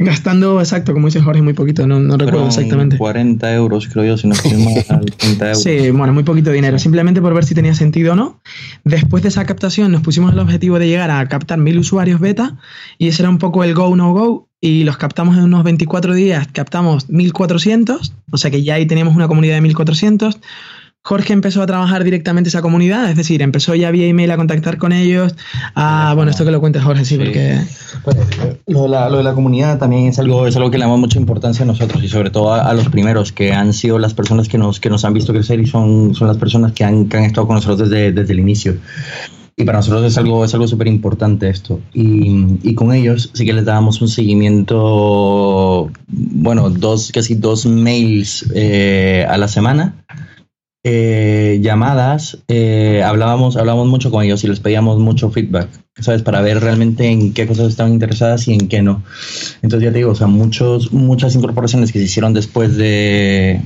Gastando, 0.00 0.58
exacto, 0.58 0.92
como 0.92 1.06
dice 1.06 1.20
Jorge, 1.20 1.40
muy 1.40 1.52
poquito, 1.52 1.86
no, 1.86 2.00
no 2.00 2.16
recuerdo 2.16 2.48
exactamente. 2.48 2.98
40 2.98 3.54
euros, 3.54 3.86
creo 3.86 4.04
yo, 4.04 4.16
si 4.16 4.26
no 4.26 4.34
estoy 4.34 4.54
mal, 4.54 5.04
30 5.18 5.46
euros. 5.46 5.62
Sí, 5.62 5.90
bueno, 5.90 6.12
muy 6.12 6.24
poquito 6.24 6.50
dinero, 6.50 6.80
simplemente 6.80 7.22
por 7.22 7.32
ver 7.32 7.44
si 7.44 7.54
tenía 7.54 7.74
sentido 7.74 8.14
o 8.14 8.16
no. 8.16 8.40
Después 8.82 9.22
de 9.22 9.28
esa 9.28 9.46
captación 9.46 9.92
nos 9.92 10.02
pusimos 10.02 10.32
el 10.32 10.40
objetivo 10.40 10.80
de 10.80 10.88
llegar 10.88 11.12
a 11.12 11.28
captar 11.28 11.58
mil 11.58 11.78
usuarios 11.78 12.18
beta 12.18 12.56
y 12.98 13.06
ese 13.06 13.22
era 13.22 13.30
un 13.30 13.38
poco 13.38 13.62
el 13.62 13.72
go, 13.72 13.94
no 13.94 14.12
go 14.12 14.48
y 14.60 14.82
los 14.82 14.96
captamos 14.96 15.36
en 15.36 15.44
unos 15.44 15.62
24 15.62 16.12
días, 16.12 16.48
captamos 16.52 17.08
1400, 17.08 18.14
o 18.32 18.36
sea 18.36 18.50
que 18.50 18.64
ya 18.64 18.74
ahí 18.74 18.86
teníamos 18.86 19.14
una 19.14 19.28
comunidad 19.28 19.54
de 19.54 19.60
1400 19.60 20.40
Jorge 21.02 21.32
empezó 21.32 21.62
a 21.62 21.66
trabajar 21.66 22.04
directamente 22.04 22.48
esa 22.48 22.60
comunidad, 22.60 23.08
es 23.10 23.16
decir, 23.16 23.40
empezó 23.40 23.74
ya 23.74 23.90
vía 23.90 24.06
email 24.06 24.30
a 24.30 24.36
contactar 24.36 24.76
con 24.76 24.92
ellos. 24.92 25.34
Ah, 25.74 26.12
bueno, 26.14 26.30
esto 26.30 26.44
que 26.44 26.50
lo 26.50 26.60
cuentes 26.60 26.82
Jorge, 26.82 27.04
sí, 27.04 27.16
porque... 27.16 27.58
Pues, 28.04 28.16
lo, 28.66 28.82
de 28.82 28.88
la, 28.88 29.08
lo, 29.08 29.16
de 29.18 29.22
la, 29.22 29.32
comunidad 29.32 29.78
también 29.78 30.08
es 30.08 30.18
algo, 30.18 30.46
es 30.46 30.56
algo 30.56 30.70
que 30.70 30.76
le 30.76 30.84
damos 30.84 31.00
mucha 31.00 31.18
importancia 31.18 31.62
a 31.62 31.66
nosotros 31.66 32.02
y 32.02 32.08
sobre 32.08 32.30
todo 32.30 32.52
a, 32.52 32.74
los 32.74 32.88
primeros, 32.90 33.32
que 33.32 33.52
han 33.52 33.72
sido 33.72 33.98
las 33.98 34.12
personas 34.12 34.48
que 34.48 34.58
nos, 34.58 34.80
que 34.80 34.90
nos 34.90 35.04
han 35.04 35.14
visto 35.14 35.32
crecer 35.32 35.60
y 35.60 35.66
son, 35.66 36.14
son 36.14 36.28
las 36.28 36.36
personas 36.36 36.72
que 36.72 36.84
han, 36.84 37.08
que 37.08 37.16
han 37.16 37.24
estado 37.24 37.46
con 37.46 37.56
nosotros 37.56 37.88
desde, 37.88 38.12
desde 38.12 38.32
el 38.34 38.40
inicio. 38.40 38.76
Y 39.56 39.64
para 39.64 39.78
nosotros 39.78 40.04
es 40.04 40.16
algo 40.18 40.44
es 40.44 40.54
algo 40.54 40.68
súper 40.68 40.86
importante 40.86 41.48
esto. 41.48 41.80
Y, 41.92 42.58
y, 42.62 42.74
con 42.74 42.92
ellos 42.92 43.30
sí 43.32 43.44
que 43.44 43.52
les 43.52 43.64
dábamos 43.64 44.00
un 44.00 44.06
seguimiento, 44.06 45.90
bueno, 46.06 46.70
dos, 46.70 47.10
casi 47.12 47.34
dos 47.34 47.66
mails 47.66 48.46
eh, 48.54 49.26
a 49.28 49.36
la 49.36 49.48
semana 49.48 49.96
eh, 50.84 51.58
llamadas, 51.60 52.38
eh, 52.48 53.02
hablábamos, 53.04 53.56
hablábamos 53.56 53.88
mucho 53.88 54.10
con 54.10 54.24
ellos 54.24 54.44
y 54.44 54.48
les 54.48 54.60
pedíamos 54.60 54.98
mucho 54.98 55.30
feedback, 55.30 55.68
¿sabes? 55.98 56.22
Para 56.22 56.40
ver 56.40 56.60
realmente 56.60 57.08
en 57.08 57.34
qué 57.34 57.46
cosas 57.46 57.68
estaban 57.68 57.92
interesadas 57.92 58.46
y 58.48 58.54
en 58.54 58.68
qué 58.68 58.80
no. 58.80 59.02
Entonces 59.62 59.88
ya 59.88 59.92
te 59.92 59.98
digo, 59.98 60.12
o 60.12 60.14
sea, 60.14 60.28
muchos, 60.28 60.92
muchas 60.92 61.34
incorporaciones 61.34 61.92
que 61.92 61.98
se 61.98 62.04
hicieron 62.04 62.32
después 62.32 62.76
de, 62.76 63.60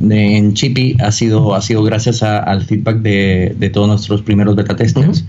en 0.00 0.54
Chippy 0.54 0.96
ha 1.00 1.12
sido, 1.12 1.54
ha 1.54 1.62
sido 1.62 1.82
gracias 1.82 2.22
al 2.22 2.62
feedback 2.62 2.98
de, 2.98 3.54
de, 3.58 3.70
todos 3.70 3.88
nuestros 3.88 4.22
primeros 4.22 4.54
beta 4.56 4.76
testers. 4.76 5.24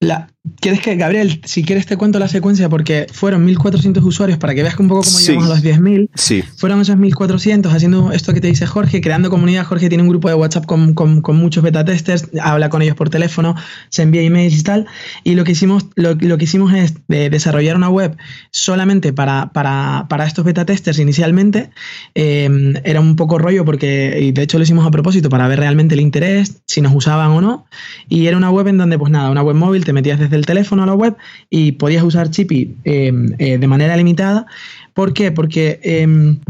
La, 0.00 0.31
¿Quieres 0.58 0.80
que, 0.80 0.96
Gabriel, 0.96 1.40
si 1.44 1.62
quieres 1.62 1.86
te 1.86 1.96
cuento 1.96 2.18
la 2.18 2.26
secuencia? 2.26 2.68
Porque 2.68 3.06
fueron 3.12 3.44
1400 3.44 4.02
usuarios 4.04 4.38
para 4.38 4.56
que 4.56 4.62
veas 4.62 4.76
un 4.80 4.88
poco 4.88 5.02
cómo 5.02 5.18
llegamos 5.20 5.46
a 5.46 5.48
los 5.50 5.62
10.000. 5.62 6.10
Sí. 6.16 6.42
Fueron 6.56 6.80
esos 6.80 6.96
1400 6.96 7.72
haciendo 7.72 8.10
esto 8.10 8.34
que 8.34 8.40
te 8.40 8.48
dice 8.48 8.66
Jorge, 8.66 9.00
creando 9.00 9.30
comunidad. 9.30 9.64
Jorge 9.64 9.88
tiene 9.88 10.02
un 10.02 10.08
grupo 10.08 10.28
de 10.28 10.34
WhatsApp 10.34 10.66
con, 10.66 10.94
con, 10.94 11.36
muchos 11.36 11.62
beta 11.62 11.84
testers, 11.84 12.28
habla 12.40 12.70
con 12.70 12.82
ellos 12.82 12.96
por 12.96 13.08
teléfono, 13.08 13.54
se 13.88 14.02
envía 14.02 14.22
emails 14.22 14.58
y 14.58 14.62
tal. 14.64 14.86
Y 15.22 15.36
lo 15.36 15.44
que 15.44 15.52
hicimos, 15.52 15.86
lo, 15.94 16.14
lo 16.14 16.38
que 16.38 16.44
hicimos 16.44 16.72
es 16.74 16.94
desarrollar 17.06 17.76
una 17.76 17.88
web 17.88 18.16
solamente 18.50 19.12
para, 19.12 19.52
para, 19.52 20.06
para 20.08 20.26
estos 20.26 20.44
beta 20.44 20.64
testers 20.64 20.98
inicialmente. 20.98 21.70
Em, 22.14 22.74
era 22.82 23.00
un 23.00 23.14
poco 23.14 23.38
rollo 23.38 23.64
porque, 23.64 24.18
y 24.20 24.32
de 24.32 24.42
hecho 24.42 24.58
lo 24.58 24.64
hicimos 24.64 24.84
a 24.88 24.90
propósito 24.90 25.28
para 25.28 25.46
ver 25.46 25.60
realmente 25.60 25.94
el 25.94 26.00
interés, 26.00 26.62
si 26.66 26.80
nos 26.80 26.92
usaban 26.92 27.30
o 27.30 27.40
no. 27.40 27.66
Y 28.08 28.26
era 28.26 28.36
una 28.36 28.50
web 28.50 28.66
en 28.66 28.78
donde, 28.78 28.98
pues 28.98 29.12
nada, 29.12 29.30
una 29.30 29.42
web 29.42 29.54
móvil, 29.54 29.84
te 29.84 29.92
metías 29.92 30.18
desde 30.18 30.31
del 30.32 30.44
teléfono 30.44 30.82
a 30.82 30.86
la 30.86 30.94
web 30.94 31.16
y 31.48 31.72
podías 31.72 32.02
usar 32.02 32.30
Chippy 32.30 32.74
em, 32.82 33.34
eh, 33.38 33.58
de 33.58 33.66
manera 33.68 33.96
limitada. 33.96 34.46
¿Por 34.94 35.12
qué? 35.14 35.30
Porque 35.30 35.78
em, 35.84 36.40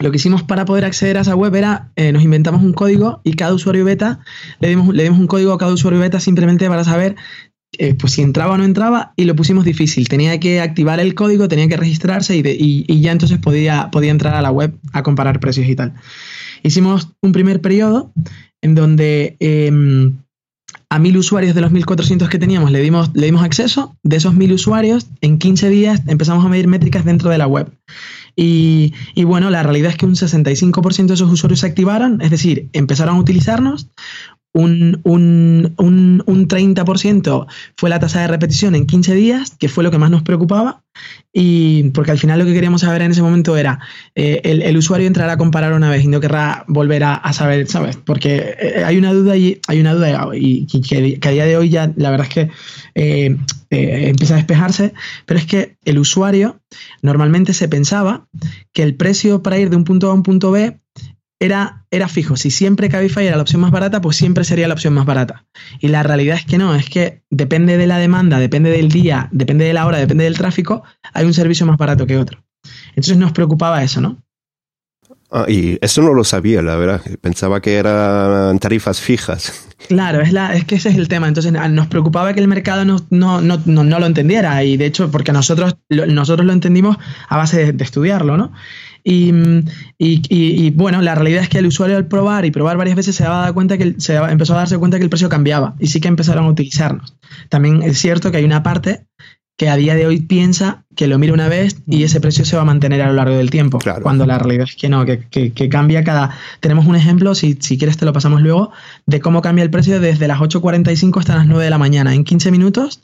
lo 0.00 0.10
que 0.10 0.16
hicimos 0.16 0.42
para 0.42 0.64
poder 0.64 0.86
acceder 0.86 1.18
a 1.18 1.20
esa 1.20 1.36
web 1.36 1.54
era, 1.54 1.90
eh, 1.96 2.12
nos 2.12 2.22
inventamos 2.22 2.62
un 2.62 2.72
código 2.72 3.20
y 3.22 3.34
cada 3.34 3.52
usuario 3.52 3.84
beta, 3.84 4.20
le 4.60 4.68
dimos, 4.68 4.94
le 4.94 5.02
dimos 5.02 5.18
un 5.18 5.26
código 5.26 5.52
a 5.52 5.58
cada 5.58 5.72
usuario 5.72 6.00
beta 6.00 6.18
simplemente 6.18 6.66
para 6.68 6.84
saber 6.84 7.16
eh, 7.78 7.94
pues 7.94 8.12
si 8.12 8.22
entraba 8.22 8.54
o 8.54 8.58
no 8.58 8.64
entraba 8.64 9.12
y 9.16 9.24
lo 9.24 9.36
pusimos 9.36 9.64
difícil. 9.64 10.08
Tenía 10.08 10.38
que 10.40 10.60
activar 10.60 11.00
el 11.00 11.14
código, 11.14 11.48
tenía 11.48 11.68
que 11.68 11.76
registrarse 11.76 12.36
y, 12.36 12.84
y, 12.88 13.00
ya 13.00 13.12
entonces 13.12 13.38
podía, 13.38 13.90
podía 13.90 14.10
entrar 14.10 14.34
a 14.34 14.42
la 14.42 14.50
web 14.50 14.74
a 14.92 15.02
comparar 15.02 15.40
precios 15.40 15.68
y 15.68 15.74
tal. 15.74 15.94
Hicimos 16.62 17.10
un 17.20 17.32
primer 17.32 17.60
periodo 17.60 18.12
en 18.62 18.74
donde 18.74 19.36
em, 19.40 20.16
a 20.88 20.98
mil 20.98 21.16
usuarios 21.16 21.54
de 21.54 21.60
los 21.60 21.72
1400 21.72 22.28
que 22.28 22.38
teníamos 22.38 22.70
le 22.70 22.80
dimos, 22.80 23.10
le 23.14 23.26
dimos 23.26 23.42
acceso. 23.42 23.96
De 24.02 24.16
esos 24.16 24.34
mil 24.34 24.52
usuarios, 24.52 25.06
en 25.20 25.38
15 25.38 25.68
días 25.68 26.02
empezamos 26.06 26.44
a 26.44 26.48
medir 26.48 26.68
métricas 26.68 27.04
dentro 27.04 27.30
de 27.30 27.38
la 27.38 27.46
web. 27.46 27.70
Y, 28.36 28.94
y, 29.14 29.24
bueno, 29.24 29.48
la 29.50 29.62
realidad 29.62 29.92
es 29.92 29.96
que 29.96 30.06
un 30.06 30.16
65% 30.16 31.06
de 31.06 31.14
esos 31.14 31.30
usuarios 31.30 31.60
se 31.60 31.66
activaron, 31.66 32.20
es 32.20 32.30
decir, 32.30 32.68
empezaron 32.72 33.16
a 33.16 33.20
utilizarnos 33.20 33.88
un, 34.54 35.00
un, 35.02 35.74
un, 35.78 36.22
un 36.26 36.48
30% 36.48 37.46
fue 37.76 37.90
la 37.90 37.98
tasa 37.98 38.20
de 38.20 38.28
repetición 38.28 38.76
en 38.76 38.86
15 38.86 39.14
días, 39.14 39.50
que 39.58 39.68
fue 39.68 39.82
lo 39.82 39.90
que 39.90 39.98
más 39.98 40.10
nos 40.10 40.22
preocupaba, 40.22 40.84
y 41.32 41.90
porque 41.90 42.12
al 42.12 42.18
final 42.18 42.38
lo 42.38 42.44
que 42.44 42.54
queríamos 42.54 42.82
saber 42.82 43.02
en 43.02 43.10
ese 43.10 43.20
momento 43.20 43.56
era, 43.56 43.80
eh, 44.14 44.40
el, 44.44 44.76
usuario 44.76 45.08
entrará 45.08 45.32
a 45.32 45.36
comparar 45.36 45.72
una 45.72 45.90
vez 45.90 46.04
y 46.04 46.06
no 46.06 46.20
querrá 46.20 46.64
volver 46.68 47.02
a, 47.02 47.32
saber, 47.32 47.66
¿sabes? 47.66 47.96
Porque 47.96 48.54
eh, 48.60 48.84
hay 48.84 48.96
una 48.96 49.12
duda 49.12 49.36
y 49.36 49.60
hay 49.66 49.80
una 49.80 49.92
duda 49.92 50.28
y, 50.34 50.66
que, 50.66 51.18
a 51.20 51.30
día 51.32 51.46
de 51.46 51.56
hoy 51.56 51.70
ya 51.70 51.92
la 51.96 52.10
verdad 52.10 52.28
es 52.28 52.34
que 52.34 52.50
eh, 52.94 53.36
empieza 53.70 54.34
a 54.34 54.36
despejarse, 54.36 54.94
pero 55.26 55.40
es 55.40 55.46
que 55.46 55.76
el 55.84 55.98
usuario 55.98 56.60
normalmente 57.02 57.54
se 57.54 57.66
pensaba 57.66 58.28
que 58.72 58.84
el 58.84 58.94
precio 58.94 59.42
para 59.42 59.58
ir 59.58 59.68
de 59.70 59.76
un 59.76 59.82
punto 59.82 60.08
A 60.08 60.12
a 60.12 60.14
un 60.14 60.22
punto 60.22 60.52
B 60.52 60.78
era, 61.44 61.84
era 61.90 62.08
fijo. 62.08 62.36
Si 62.36 62.50
siempre 62.50 62.88
Cabify 62.88 63.26
era 63.26 63.36
la 63.36 63.42
opción 63.42 63.60
más 63.60 63.70
barata, 63.70 64.00
pues 64.00 64.16
siempre 64.16 64.44
sería 64.44 64.66
la 64.66 64.74
opción 64.74 64.94
más 64.94 65.04
barata. 65.04 65.44
Y 65.78 65.88
la 65.88 66.02
realidad 66.02 66.36
es 66.36 66.46
que 66.46 66.56
no, 66.58 66.74
es 66.74 66.88
que 66.88 67.22
depende 67.30 67.76
de 67.76 67.86
la 67.86 67.98
demanda, 67.98 68.38
depende 68.38 68.70
del 68.70 68.88
día, 68.88 69.28
depende 69.30 69.64
de 69.64 69.74
la 69.74 69.86
hora, 69.86 69.98
depende 69.98 70.24
del 70.24 70.38
tráfico, 70.38 70.84
hay 71.12 71.26
un 71.26 71.34
servicio 71.34 71.66
más 71.66 71.76
barato 71.76 72.06
que 72.06 72.16
otro. 72.16 72.42
Entonces 72.90 73.18
nos 73.18 73.32
preocupaba 73.32 73.82
eso, 73.82 74.00
¿no? 74.00 74.24
Ah, 75.30 75.46
y 75.48 75.78
eso 75.80 76.00
no 76.00 76.14
lo 76.14 76.22
sabía, 76.22 76.62
la 76.62 76.76
verdad. 76.76 77.02
Pensaba 77.20 77.60
que 77.60 77.74
eran 77.74 78.58
tarifas 78.58 79.00
fijas. 79.00 79.68
Claro, 79.88 80.20
es, 80.20 80.32
la, 80.32 80.54
es 80.54 80.64
que 80.64 80.76
ese 80.76 80.90
es 80.90 80.96
el 80.96 81.08
tema. 81.08 81.28
Entonces 81.28 81.52
nos 81.52 81.88
preocupaba 81.88 82.32
que 82.32 82.40
el 82.40 82.48
mercado 82.48 82.84
no, 82.84 83.04
no, 83.10 83.40
no, 83.40 83.58
no 83.66 83.98
lo 83.98 84.06
entendiera. 84.06 84.62
Y 84.62 84.76
de 84.76 84.86
hecho, 84.86 85.10
porque 85.10 85.32
nosotros 85.32 85.76
lo, 85.88 86.06
nosotros 86.06 86.46
lo 86.46 86.52
entendimos 86.52 86.96
a 87.28 87.36
base 87.36 87.66
de, 87.66 87.72
de 87.72 87.84
estudiarlo, 87.84 88.36
¿no? 88.36 88.52
Y, 89.06 90.70
bueno, 90.70 91.02
la 91.02 91.14
realidad 91.14 91.42
es 91.42 91.48
que 91.50 91.58
el 91.58 91.66
usuario 91.66 91.96
al 91.96 92.06
probar 92.06 92.46
y 92.46 92.50
probar 92.50 92.78
varias 92.78 92.96
veces 92.96 93.14
se 93.14 93.24
daba 93.24 93.52
cuenta 93.52 93.76
que 93.76 93.94
se 93.98 94.16
empezó 94.16 94.54
a 94.54 94.58
darse 94.58 94.78
cuenta 94.78 94.96
que 94.96 95.04
el 95.04 95.10
precio 95.10 95.28
cambiaba 95.28 95.74
y 95.78 95.88
sí 95.88 96.00
que 96.00 96.08
empezaron 96.08 96.46
a 96.46 96.48
utilizarnos. 96.48 97.14
También 97.50 97.82
es 97.82 97.98
cierto 97.98 98.30
que 98.30 98.38
hay 98.38 98.44
una 98.44 98.62
parte 98.62 99.04
que 99.56 99.68
a 99.68 99.76
día 99.76 99.94
de 99.94 100.06
hoy 100.06 100.20
piensa 100.20 100.84
que 100.96 101.06
lo 101.06 101.18
mira 101.18 101.32
una 101.32 101.48
vez 101.48 101.76
y 101.86 102.02
ese 102.02 102.20
precio 102.20 102.44
se 102.44 102.56
va 102.56 102.62
a 102.62 102.64
mantener 102.64 103.02
a 103.02 103.06
lo 103.06 103.12
largo 103.12 103.36
del 103.36 103.50
tiempo. 103.50 103.78
Cuando 104.02 104.26
la 104.26 104.38
realidad 104.38 104.66
es 104.68 104.74
que 104.74 104.88
no, 104.88 105.04
que, 105.04 105.20
que, 105.28 105.68
cambia 105.68 106.02
cada... 106.02 106.30
Tenemos 106.58 106.86
un 106.86 106.96
ejemplo, 106.96 107.36
si, 107.36 107.56
si, 107.60 107.78
quieres 107.78 107.96
te 107.96 108.04
lo 108.04 108.12
pasamos 108.12 108.42
luego, 108.42 108.72
de 109.06 109.20
cómo 109.20 109.42
cambia 109.42 109.62
el 109.62 109.70
precio 109.70 110.00
desde 110.00 110.26
las 110.26 110.40
8.45 110.40 111.20
hasta 111.20 111.36
las 111.36 111.46
9 111.46 111.62
de 111.62 111.70
la 111.70 111.78
mañana. 111.78 112.14
En 112.14 112.24
15 112.24 112.50
minutos 112.50 113.00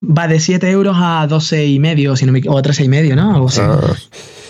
va 0.00 0.28
de 0.28 0.38
7 0.38 0.70
euros 0.70 0.96
a 1.00 1.26
12 1.26 1.66
y 1.66 1.78
medio, 1.80 2.14
si 2.14 2.26
no 2.26 2.32
me, 2.32 2.42
o 2.46 2.56
a 2.56 2.62
13 2.62 2.84
y 2.84 2.88
medio, 2.88 3.16
¿no? 3.16 3.34
Algo 3.34 3.48
así. 3.48 3.60
Ah. 3.60 3.80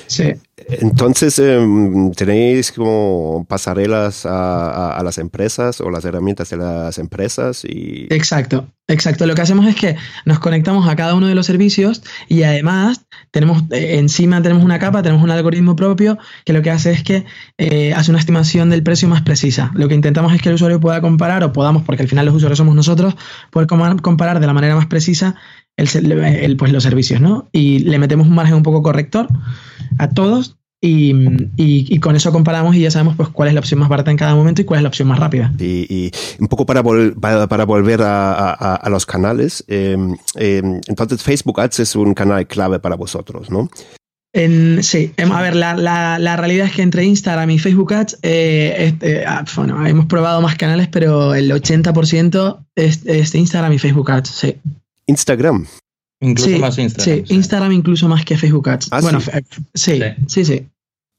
Sí. 0.09 0.33
Entonces, 0.57 1.39
em, 1.39 2.13
¿tenéis 2.13 2.73
como 2.73 3.47
pasarelas 3.49 4.27
a, 4.27 5.01
las 5.05 5.19
empresas 5.19 5.81
o 5.81 5.91
las 5.91 6.05
herramientas 6.05 6.51
de 6.51 6.57
las 6.57 6.99
empresas? 6.99 7.65
Y... 7.65 8.07
Exacto, 8.11 8.69
exacto. 8.89 9.27
Lo 9.27 9.35
que 9.35 9.43
hacemos 9.43 9.67
es 9.67 9.77
que 9.77 9.97
nos 10.25 10.39
conectamos 10.39 10.89
a 10.89 10.97
cada 10.97 11.15
uno 11.15 11.27
de 11.27 11.35
los 11.35 11.47
servicios 11.47 12.03
y 12.27 12.43
además 12.43 13.07
tenemos 13.31 13.63
eh, 13.71 13.99
encima 13.99 14.43
tenemos 14.43 14.65
una 14.65 14.79
capa, 14.79 15.03
tenemos 15.03 15.23
un 15.23 15.31
algoritmo 15.31 15.77
propio 15.77 16.19
que 16.45 16.53
lo 16.53 16.63
que 16.63 16.71
hace 16.71 16.91
es 16.91 17.03
que 17.03 17.25
eh, 17.59 17.93
hace 17.95 18.11
una 18.11 18.21
estimación 18.21 18.71
del 18.71 18.83
precio 18.83 19.09
más 19.09 19.23
precisa. 19.23 19.71
Lo 19.75 19.89
que 19.89 19.95
intentamos 19.95 20.35
es 20.35 20.43
que 20.43 20.49
el 20.49 20.57
usuario 20.57 20.81
pueda 20.81 21.01
comparar 21.01 21.45
o 21.45 21.53
podamos, 21.53 21.83
porque 21.85 22.03
al 22.03 22.09
final 22.09 22.27
los 22.27 22.35
usuarios 22.35 22.59
somos 22.59 22.75
nosotros, 22.75 23.15
poder 23.51 23.69
comparar 23.69 24.41
de 24.41 24.47
la 24.47 24.55
manera 24.55 24.75
más 24.75 24.87
precisa 24.87 25.37
el, 25.79 26.57
pues 26.57 26.73
los 26.73 26.83
servicios, 26.83 27.21
¿no? 27.21 27.49
Y 27.53 27.81
le 27.81 27.99
metemos 27.99 28.27
un 28.27 28.35
margen 28.35 28.57
un 28.57 28.63
poco 28.63 28.83
corrector 28.83 29.29
a 29.99 30.11
todos 30.11 30.57
y, 30.81 31.99
con 32.01 32.15
eso 32.15 32.31
comparamos 32.31 32.77
y 32.77 32.81
ya 32.81 32.91
sabemos 32.91 33.17
pues 33.17 33.29
cuál 33.31 33.49
es 33.49 33.55
la 33.55 33.61
opción 33.61 33.81
más 33.81 33.89
barata 33.89 34.11
en 34.11 34.17
cada 34.17 34.35
momento 34.35 34.63
y 34.63 34.65
cuál 34.65 34.79
es 34.79 34.83
la 34.83 34.89
opción 34.89 35.09
más 35.09 35.19
rápida. 35.19 35.53
Y, 35.59 36.11
un 36.39 36.49
poco 36.49 36.67
para, 36.67 36.83
para, 36.83 37.65
volver 37.65 38.01
a, 38.03 38.89
los 38.91 39.07
canales, 39.07 39.65
em, 39.69 40.17
em, 40.37 40.81
entonces 40.87 41.23
Facebook 41.23 41.61
Ads 41.61 41.81
es 41.81 41.97
un 41.97 42.15
canal 42.15 42.47
clave 42.47 42.79
para 42.79 42.97
vosotros, 42.97 43.51
¿no? 43.51 43.71
En, 44.35 44.83
sí, 44.83 45.13
em, 45.17 45.33
a 45.33 45.41
ver, 45.41 45.57
la, 45.57 45.75
la, 45.75 46.37
realidad 46.37 46.67
es 46.67 46.75
que 46.75 46.83
entre 46.83 47.05
Instagram 47.05 47.51
y 47.51 47.59
Facebook 47.59 47.95
Ads, 47.95 48.19
eh, 48.23 48.95
eh, 49.01 49.25
ah, 49.27 49.45
bueno, 49.57 49.85
hemos 49.87 50.07
probado 50.07 50.41
más 50.43 50.57
canales, 50.57 50.89
pero 50.89 51.35
el 51.35 51.51
80% 51.51 52.67
es, 52.77 53.07
es 53.07 53.35
Instagram 53.35 53.73
y 53.73 53.79
Facebook 53.79 54.11
Ads, 54.11 54.29
sí. 54.29 54.57
Instagram. 55.09 55.67
Incluso 56.21 56.59
más 56.59 56.79
Instagram. 56.79 57.27
Sí, 57.27 57.35
Instagram 57.35 57.73
incluso 57.73 58.09
más 58.09 58.25
que 58.25 58.37
Facebook 58.37 58.69
Ads. 58.69 58.89
Ah, 58.91 59.01
bueno, 59.01 59.21
sí, 59.75 60.01
sí, 60.27 60.45
sí. 60.45 60.67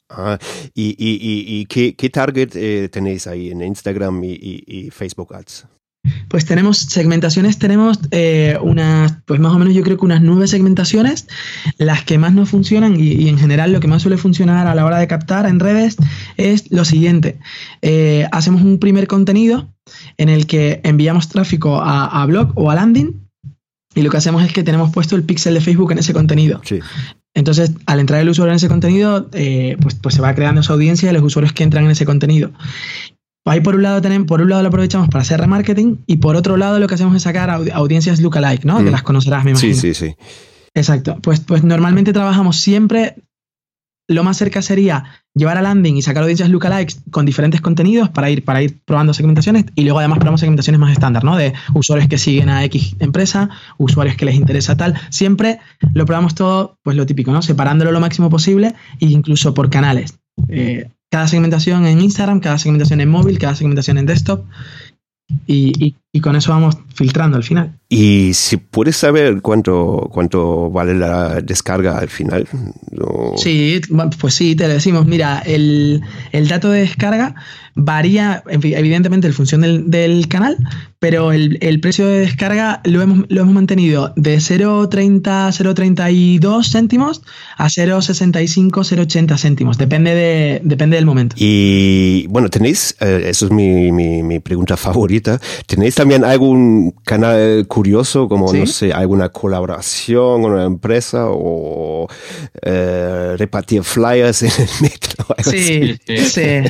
Ah, 0.09 0.39
¿Y, 0.73 0.95
y, 0.97 1.59
y, 1.59 1.65
qué, 1.65 1.95
qué 1.95 2.09
target 2.09 2.55
eh, 2.55 2.89
tenéis 2.89 3.27
ahí 3.27 3.51
en 3.51 3.61
Instagram 3.61 4.23
y, 4.23 4.89
Facebook 4.91 5.35
Ads? 5.35 5.67
Pues 6.29 6.45
tenemos 6.45 6.77
segmentaciones, 6.77 7.59
tenemos 7.59 7.99
eh, 8.11 8.57
unas, 8.61 9.17
pues 9.25 9.39
más 9.39 9.53
o 9.53 9.59
menos 9.59 9.73
yo 9.73 9.83
creo 9.83 9.97
que 9.97 10.05
unas 10.05 10.21
nueve 10.21 10.47
segmentaciones, 10.47 11.27
las 11.77 12.03
que 12.05 12.17
más 12.17 12.33
nos 12.33 12.49
funcionan 12.49 12.99
y, 12.99 13.27
en 13.27 13.37
general 13.37 13.71
lo 13.71 13.79
que 13.79 13.87
más 13.87 14.01
suele 14.01 14.17
funcionar 14.17 14.65
a 14.65 14.75
la 14.75 14.85
hora 14.85 14.97
de 14.97 15.07
captar 15.07 15.45
en 15.45 15.59
redes 15.59 15.97
es 16.37 16.71
lo 16.71 16.85
siguiente. 16.85 17.37
Eh, 17.81 18.27
hacemos 18.31 18.61
un 18.63 18.79
primer 18.79 19.07
contenido 19.07 19.73
en 20.17 20.29
el 20.29 20.47
que 20.47 20.79
enviamos 20.83 21.29
tráfico 21.29 21.81
a, 21.81 22.25
blog 22.25 22.53
o 22.55 22.71
a 22.71 22.75
landing 22.75 23.28
y 23.99 24.01
lo 24.01 24.09
que 24.09 24.15
hacemos 24.15 24.43
es 24.45 24.53
que 24.53 24.63
tenemos 24.63 24.91
puesto 24.91 25.17
el 25.17 25.23
pixel 25.23 25.53
de 25.53 25.59
Facebook 25.59 25.91
en 25.91 25.97
ese 25.97 26.13
contenido. 26.13 26.61
Entonces, 27.33 27.73
al 27.85 27.99
entrar 27.99 28.21
el 28.21 28.29
usuario 28.29 28.53
en 28.53 28.55
ese 28.55 28.69
contenido, 28.69 29.29
eh, 29.33 29.75
pues, 29.81 29.95
pues 29.95 30.15
se 30.15 30.21
va 30.21 30.33
creando 30.33 30.61
esa 30.61 30.71
audiencia 30.71 31.09
de 31.09 31.13
los 31.13 31.21
usuarios 31.21 31.51
que 31.51 31.63
entran 31.63 31.83
en 31.83 31.91
ese 31.91 32.05
contenido. 32.05 32.51
Ahí 33.45 33.59
por 33.59 33.75
un 33.75 33.83
lado 33.83 34.01
tenemos, 34.01 34.25
por 34.25 34.41
un 34.41 34.49
lado 34.49 34.61
lo 34.61 34.69
aprovechamos 34.69 35.09
para 35.09 35.23
hacer 35.23 35.41
remarketing 35.41 35.99
y 36.05 36.17
por 36.17 36.37
otro 36.37 36.55
lado 36.55 36.79
lo 36.79 36.87
que 36.87 36.95
hacemos 36.95 37.13
es 37.15 37.23
sacar 37.23 37.49
audiencias 37.49 38.21
lookalike, 38.21 38.63
¿no? 38.63 38.81
Que 38.83 38.91
las 38.91 39.03
conocerás, 39.03 39.43
me 39.43 39.51
imagino. 39.51 39.73
Sí, 39.73 39.93
sí, 39.93 39.93
sí. 39.93 40.15
Exacto. 40.73 41.17
Pues, 41.21 41.41
pues 41.41 41.63
normalmente 41.63 42.13
trabajamos 42.13 42.57
siempre. 42.57 43.15
Lo 44.09 44.23
más 44.23 44.37
cerca 44.37 44.61
sería 44.61 45.05
llevar 45.35 45.57
a 45.57 45.61
landing 45.61 45.95
y 45.95 46.01
sacar 46.01 46.23
audiencias 46.23 46.49
lookalikes 46.49 46.97
con 47.11 47.25
diferentes 47.25 47.61
contenidos 47.61 48.09
para 48.09 48.29
ir, 48.29 48.43
para 48.43 48.61
ir 48.63 48.79
probando 48.83 49.13
segmentaciones 49.13 49.65
y 49.75 49.83
luego 49.83 49.99
además 49.99 50.17
probamos 50.17 50.41
segmentaciones 50.41 50.79
más 50.79 50.91
estándar, 50.91 51.23
¿no? 51.23 51.37
De 51.37 51.53
usuarios 51.75 52.09
que 52.09 52.17
siguen 52.17 52.49
a 52.49 52.63
X 52.65 52.95
empresa, 52.99 53.49
usuarios 53.77 54.15
que 54.17 54.25
les 54.25 54.35
interesa 54.35 54.75
tal. 54.75 54.95
Siempre 55.11 55.59
lo 55.93 56.05
probamos 56.07 56.33
todo, 56.33 56.77
pues 56.81 56.97
lo 56.97 57.05
típico, 57.05 57.31
¿no? 57.31 57.43
Separándolo 57.43 57.91
lo 57.91 57.99
máximo 57.99 58.31
posible 58.31 58.73
e 58.99 59.05
incluso 59.05 59.53
por 59.53 59.69
canales. 59.69 60.17
Eh, 60.47 60.89
cada 61.11 61.27
segmentación 61.27 61.85
en 61.85 62.01
Instagram, 62.01 62.39
cada 62.39 62.57
segmentación 62.57 63.01
en 63.01 63.09
móvil, 63.09 63.37
cada 63.39 63.55
segmentación 63.55 63.99
en 63.99 64.07
desktop. 64.07 64.43
Y, 65.45 65.95
con 66.21 66.35
eso 66.35 66.51
vamos 66.51 66.75
filtrando 66.95 67.37
al 67.37 67.43
final. 67.43 67.79
¿Y 67.87 68.33
si 68.33 68.57
puedes 68.57 68.97
saber 68.97 69.41
cuánto, 69.41 70.09
cuánto 70.11 70.71
vale 70.71 70.95
la 70.95 71.41
descarga 71.41 71.99
al 71.99 72.09
final? 72.09 72.47
Sí, 73.37 73.79
pues 74.19 74.33
sí, 74.33 74.55
te 74.55 74.67
decimos, 74.67 75.05
mira, 75.05 75.39
el, 75.45 76.01
el 76.31 76.47
dato 76.47 76.71
de 76.71 76.81
descarga 76.81 77.35
varía, 77.75 78.43
evidentemente, 78.47 79.27
en 79.27 79.33
función 79.33 79.61
del, 79.61 80.27
canal, 80.27 80.57
pero 80.99 81.31
el, 81.31 81.79
precio 81.79 82.07
de 82.07 82.19
descarga 82.19 82.81
lo 82.83 83.01
hemos, 83.01 83.25
lo 83.29 83.41
hemos 83.41 83.53
mantenido 83.53 84.13
de 84.15 84.37
0,30, 84.37 85.21
0,32 85.21 86.69
céntimos 86.69 87.21
a 87.57 87.67
0,65, 87.67 88.71
0,80 88.71 89.37
céntimos. 89.37 89.77
Depende, 89.77 90.13
de, 90.13 90.61
depende 90.63 90.97
del 90.97 91.05
momento. 91.05 91.35
Y 91.39 92.27
bueno, 92.27 92.49
tenéis, 92.49 92.95
eh, 92.99 93.23
eso 93.27 93.45
es 93.45 93.51
mi, 93.51 93.91
mi, 93.91 94.39
pregunta 94.39 94.77
favorita, 94.77 95.39
¿tenéis 95.65 95.98
también 95.99 96.23
algún 96.23 96.91
canal 97.03 97.67
curioso, 97.67 98.29
como, 98.29 98.53
no 98.53 98.65
sé, 98.67 98.93
alguna 98.93 99.27
colaboración 99.27 100.41
con 100.41 100.53
una 100.53 100.63
empresa 100.63 101.25
o 101.27 102.07
eh, 102.61 103.35
repartir 103.37 103.83
flyers 103.83 104.43
en 104.43 104.51
el 104.59 104.69
metro? 104.81 105.25
Sí, 105.43 105.99
sí. 106.05 106.61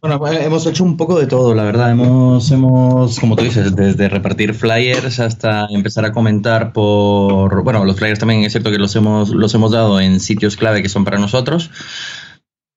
Bueno, 0.00 0.18
pues, 0.18 0.44
hemos 0.44 0.66
hecho 0.66 0.82
un 0.82 0.96
poco 0.96 1.20
de 1.20 1.28
todo, 1.28 1.54
la 1.54 1.62
verdad. 1.62 1.92
Hemos, 1.92 2.50
hemos, 2.50 3.20
como 3.20 3.36
tú 3.36 3.44
dices, 3.44 3.76
desde 3.76 4.08
repartir 4.08 4.52
flyers 4.54 5.20
hasta 5.20 5.68
empezar 5.70 6.04
a 6.04 6.10
comentar 6.10 6.72
por. 6.72 7.62
Bueno, 7.62 7.84
los 7.84 7.94
flyers 7.94 8.18
también 8.18 8.42
es 8.42 8.50
cierto 8.50 8.72
que 8.72 8.78
los 8.78 8.96
hemos, 8.96 9.30
los 9.30 9.54
hemos 9.54 9.70
dado 9.70 10.00
en 10.00 10.18
sitios 10.18 10.56
clave 10.56 10.82
que 10.82 10.88
son 10.88 11.04
para 11.04 11.18
nosotros. 11.18 11.70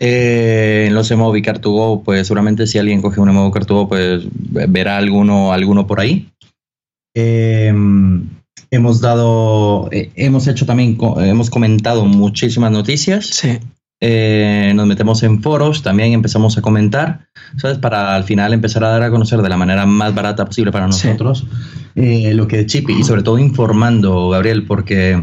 Eh, 0.03 0.86
en 0.88 0.96
los 0.96 1.12
Emovi 1.12 1.43
Car2Go, 1.43 2.03
pues 2.03 2.25
seguramente 2.27 2.65
si 2.65 2.79
alguien 2.79 3.01
coge 3.01 3.22
un 3.22 3.29
Emovi 3.29 3.51
Car2Go, 3.51 3.88
pues 3.88 4.24
verá 4.31 4.98
alguno, 4.98 5.53
alguno 5.53 5.86
por 5.86 6.00
ahí. 6.00 6.27
Eh, 7.15 7.72
hemos 8.72 9.01
dado, 9.01 9.89
eh, 9.91 10.10
hemos 10.15 10.48
hecho 10.48 10.65
también, 10.65 10.98
hemos 11.17 11.50
comentado 11.50 12.05
muchísimas 12.05 12.72
noticias. 12.72 13.27
Sí. 13.27 13.60
Eh, 14.03 14.74
nos 14.74 14.88
metemos 14.88 15.22
en 15.22 15.43
foros, 15.43 15.84
también 15.84 16.13
empezamos 16.13 16.58
a 16.58 16.63
comentar, 16.63 17.27
¿sabes? 17.58 17.77
Para 17.77 18.15
al 18.15 18.24
final 18.24 18.51
empezar 18.51 18.84
a 18.84 18.89
dar 18.89 19.03
a 19.03 19.12
conocer 19.12 19.43
de 19.43 19.50
la 19.50 19.58
manera 19.58 19.86
más 19.86 20.15
barata 20.15 20.43
posible 20.43 20.72
para 20.72 20.88
nosotros 20.88 21.46
eh, 21.93 22.34
lo 22.34 22.48
que 22.48 22.62
es 22.62 22.65
Chippy 22.65 22.93
y 22.93 23.03
sobre 23.03 23.22
todo 23.22 23.38
informando, 23.38 24.30
Gabriel, 24.30 24.65
porque 24.65 25.21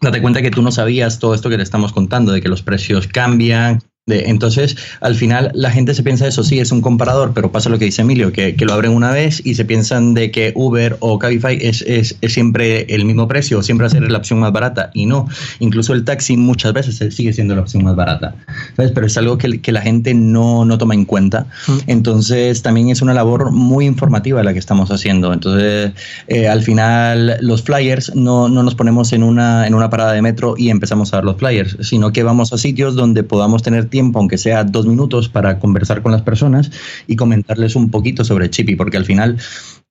date 0.00 0.22
cuenta 0.22 0.40
que 0.40 0.50
tú 0.50 0.62
no 0.62 0.72
sabías 0.72 1.18
todo 1.18 1.34
esto 1.34 1.50
que 1.50 1.58
te 1.58 1.62
estamos 1.62 1.92
contando, 1.92 2.32
de 2.32 2.40
que 2.40 2.48
los 2.48 2.62
precios 2.62 3.08
cambian, 3.08 3.80
entonces, 4.08 4.76
al 5.00 5.14
final 5.14 5.50
la 5.54 5.70
gente 5.70 5.94
se 5.94 6.02
piensa 6.02 6.26
eso, 6.26 6.42
sí, 6.42 6.58
es 6.60 6.72
un 6.72 6.80
comparador, 6.80 7.32
pero 7.34 7.52
pasa 7.52 7.70
lo 7.70 7.78
que 7.78 7.84
dice 7.84 8.02
Emilio, 8.02 8.32
que, 8.32 8.54
lo 8.68 8.74
abren 8.74 8.92
una 8.92 9.10
vez 9.12 9.40
y 9.44 9.54
se 9.54 9.64
piensan 9.64 10.12
de 10.12 10.30
que 10.30 10.52
Uber 10.54 10.96
o 11.00 11.18
Cabify 11.18 11.58
es, 11.60 11.82
es, 11.82 12.16
siempre 12.28 12.86
el 12.94 13.04
mismo 13.04 13.26
precio, 13.28 13.62
siempre 13.62 13.84
va 13.84 13.88
a 13.88 13.90
ser 13.90 14.10
la 14.10 14.18
opción 14.18 14.40
más 14.40 14.52
barata. 14.52 14.90
Y 14.92 15.06
no, 15.06 15.28
incluso 15.58 15.94
el 15.94 16.04
taxi 16.04 16.36
muchas 16.36 16.72
veces 16.72 17.14
sigue 17.14 17.32
siendo 17.32 17.54
la 17.54 17.62
opción 17.62 17.84
más 17.84 17.96
barata. 17.96 18.34
¿sabes? 18.76 18.92
Pero 18.92 19.06
es 19.06 19.16
algo 19.16 19.38
que, 19.38 19.72
la 19.72 19.80
gente 19.80 20.14
no, 20.14 20.66
toma 20.78 20.94
en 20.94 21.04
cuenta. 21.04 21.46
Entonces, 21.86 22.62
también 22.62 22.90
es 22.90 23.02
una 23.02 23.14
labor 23.14 23.52
muy 23.52 23.86
informativa 23.86 24.42
la 24.42 24.52
que 24.52 24.58
estamos 24.58 24.90
haciendo. 24.90 25.32
Entonces, 25.32 25.92
eh, 26.26 26.48
al 26.48 26.62
final, 26.62 27.38
los 27.40 27.62
flyers 27.62 28.14
no, 28.14 28.48
no 28.48 28.62
nos 28.62 28.74
ponemos 28.74 29.12
en 29.12 29.22
una, 29.22 29.66
en 29.66 29.74
una 29.74 29.90
parada 29.90 30.12
de 30.12 30.22
metro 30.22 30.54
y 30.56 30.70
empezamos 30.70 31.12
a 31.12 31.16
ver 31.16 31.24
los 31.24 31.36
flyers, 31.36 31.76
sino 31.80 32.12
que 32.12 32.22
vamos 32.22 32.52
a 32.52 32.58
sitios 32.58 32.94
donde 32.94 33.22
podamos 33.22 33.62
tener 33.62 33.86
tiempo 33.86 33.97
aunque 33.98 34.38
sea 34.38 34.64
dos 34.64 34.86
minutos, 34.86 35.28
para 35.28 35.58
conversar 35.58 36.02
con 36.02 36.12
las 36.12 36.22
personas 36.22 36.70
y 37.06 37.16
comentarles 37.16 37.76
un 37.76 37.90
poquito 37.90 38.24
sobre 38.24 38.50
Chippy, 38.50 38.76
porque 38.76 38.96
al 38.96 39.04
final 39.04 39.38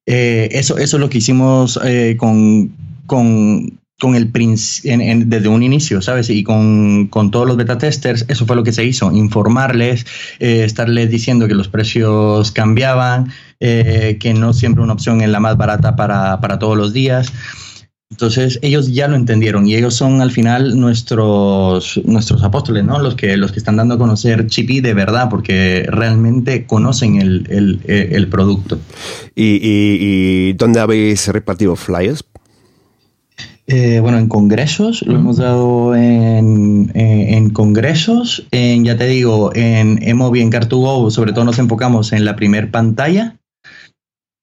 eh, 0.05 0.49
eso, 0.53 0.77
eso 0.77 0.97
es 0.97 1.01
lo 1.01 1.09
que 1.09 1.17
hicimos 1.17 1.77
eh, 1.83 2.15
con, 2.17 2.71
con, 3.05 3.79
con 3.99 4.15
el 4.15 4.31
desde 4.31 5.49
un 5.49 5.63
inicio, 5.63 6.01
¿sabes? 6.01 6.29
Y 6.29 6.43
con, 6.43 7.07
con, 7.07 7.29
todos 7.29 7.45
los 7.45 7.57
beta 7.57 7.77
testers, 7.77 8.25
eso 8.29 8.45
fue 8.45 8.55
lo 8.55 8.63
que 8.63 8.71
se 8.71 8.85
hizo, 8.85 9.11
informarles, 9.11 10.05
eh, 10.39 10.63
estarles 10.63 11.11
diciendo 11.11 11.47
que 11.47 11.55
los 11.55 11.67
precios 11.67 12.51
cambiaban, 12.51 13.31
que 13.59 14.33
no 14.37 14.53
siempre 14.53 14.83
una 14.83 14.93
opción 14.93 15.21
es 15.21 15.29
la 15.29 15.39
más 15.39 15.57
barata 15.57 15.95
para, 15.95 16.39
para 16.39 16.59
todos 16.59 16.77
los 16.77 16.93
días. 16.93 17.33
Entonces 18.09 18.57
ellos 18.61 18.93
ya 18.93 19.07
lo 19.07 19.15
entendieron 19.15 19.67
y 19.67 19.75
ellos 19.75 19.93
son 19.93 20.21
al 20.21 20.31
final 20.31 20.79
nuestros, 20.79 21.99
nuestros 22.05 22.41
apóstoles, 22.41 22.85
¿no? 22.85 22.99
Los 22.99 23.15
que, 23.15 23.35
los 23.35 23.51
que 23.51 23.59
están 23.59 23.75
dando 23.75 23.95
a 23.95 23.97
conocer 23.97 24.47
Chippy 24.47 24.79
de 24.79 24.93
verdad 24.93 25.29
porque 25.29 25.85
realmente 25.89 26.65
conocen 26.65 27.17
el, 27.17 28.27
producto. 28.31 28.79
¿Y, 29.35 30.53
dónde 30.53 30.79
habéis 30.79 31.27
repartido 31.27 31.75
flyers? 31.75 32.23
Eh, 33.67 33.99
bueno, 33.99 34.17
en 34.17 34.29
congresos, 34.29 35.01
lo 35.05 35.15
hemos 35.15 35.37
dado 35.37 35.93
en, 35.93 36.89
en, 36.95 37.49
congresos, 37.49 38.47
en, 38.51 38.85
ya 38.85 38.95
te 38.95 39.07
digo, 39.07 39.51
en 39.53 40.01
Emovi, 40.01 40.39
en 40.39 40.49
Car2Go, 40.49 41.11
sobre 41.11 41.33
todo 41.33 41.43
nos 41.43 41.59
enfocamos 41.59 42.13
en 42.13 42.23
la 42.23 42.37
primer 42.37 42.71
pantalla 42.71 43.35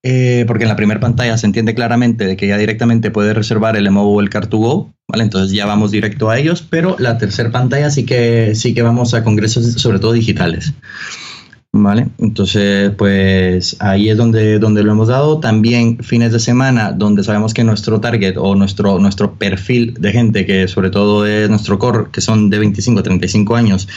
eh, 0.07 0.45
porque 0.47 0.65
en 0.65 0.69
la 0.69 0.77
primera 0.77 1.01
pantalla 1.01 1.39
se 1.39 1.47
entiende 1.47 1.75
claramente 1.75 2.27
de 2.27 2.37
que 2.37 2.47
ya 2.47 2.59
directamente 2.59 3.11
puede 3.11 3.33
reservar 3.33 3.75
el 3.75 3.87
Emovo 3.87 4.13
o 4.13 4.21
el 4.21 4.29
Car2Go, 4.29 4.93
¿vale? 5.09 5.25
Entonces 5.25 5.57
ya 5.57 5.65
vamos 5.65 5.93
directo 5.93 6.29
a 6.29 6.39
ellos, 6.39 6.63
pero 6.69 6.97
la 6.99 7.17
tercera 7.17 7.51
pantalla 7.51 7.91
sí 7.91 8.05
que, 8.05 8.55
sí 8.55 8.75
que 8.75 8.83
vamos 8.83 9.15
a 9.15 9.25
congresos, 9.25 9.65
sobre 9.81 9.99
todo 9.99 10.13
digitales. 10.13 10.75
¿Vale? 11.77 12.07
Entonces, 12.19 12.93
pues 12.97 13.75
ahí 13.81 14.09
es 14.09 14.17
donde, 14.17 14.61
donde 14.61 14.85
lo 14.85 14.93
hemos 14.93 15.09
dado. 15.09 15.41
También 15.41 15.99
fines 16.05 16.31
de 16.31 16.39
semana, 16.39 16.93
donde 16.93 17.25
sabemos 17.25 17.53
que 17.53 17.65
nuestro 17.65 18.01
target 18.01 18.37
o 18.39 18.55
nuestro, 18.55 19.01
nuestro 19.01 19.35
perfil 19.35 19.95
de 19.99 20.13
gente, 20.13 20.47
que 20.47 20.69
sobre 20.69 20.91
todo 20.91 21.27
es 21.27 21.51
nuestro 21.51 21.81
core, 21.81 22.13
que 22.13 22.21
son 22.21 22.49
de 22.49 22.61
25 22.61 23.01
a 23.01 23.03
35 23.03 23.57
años, 23.57 23.89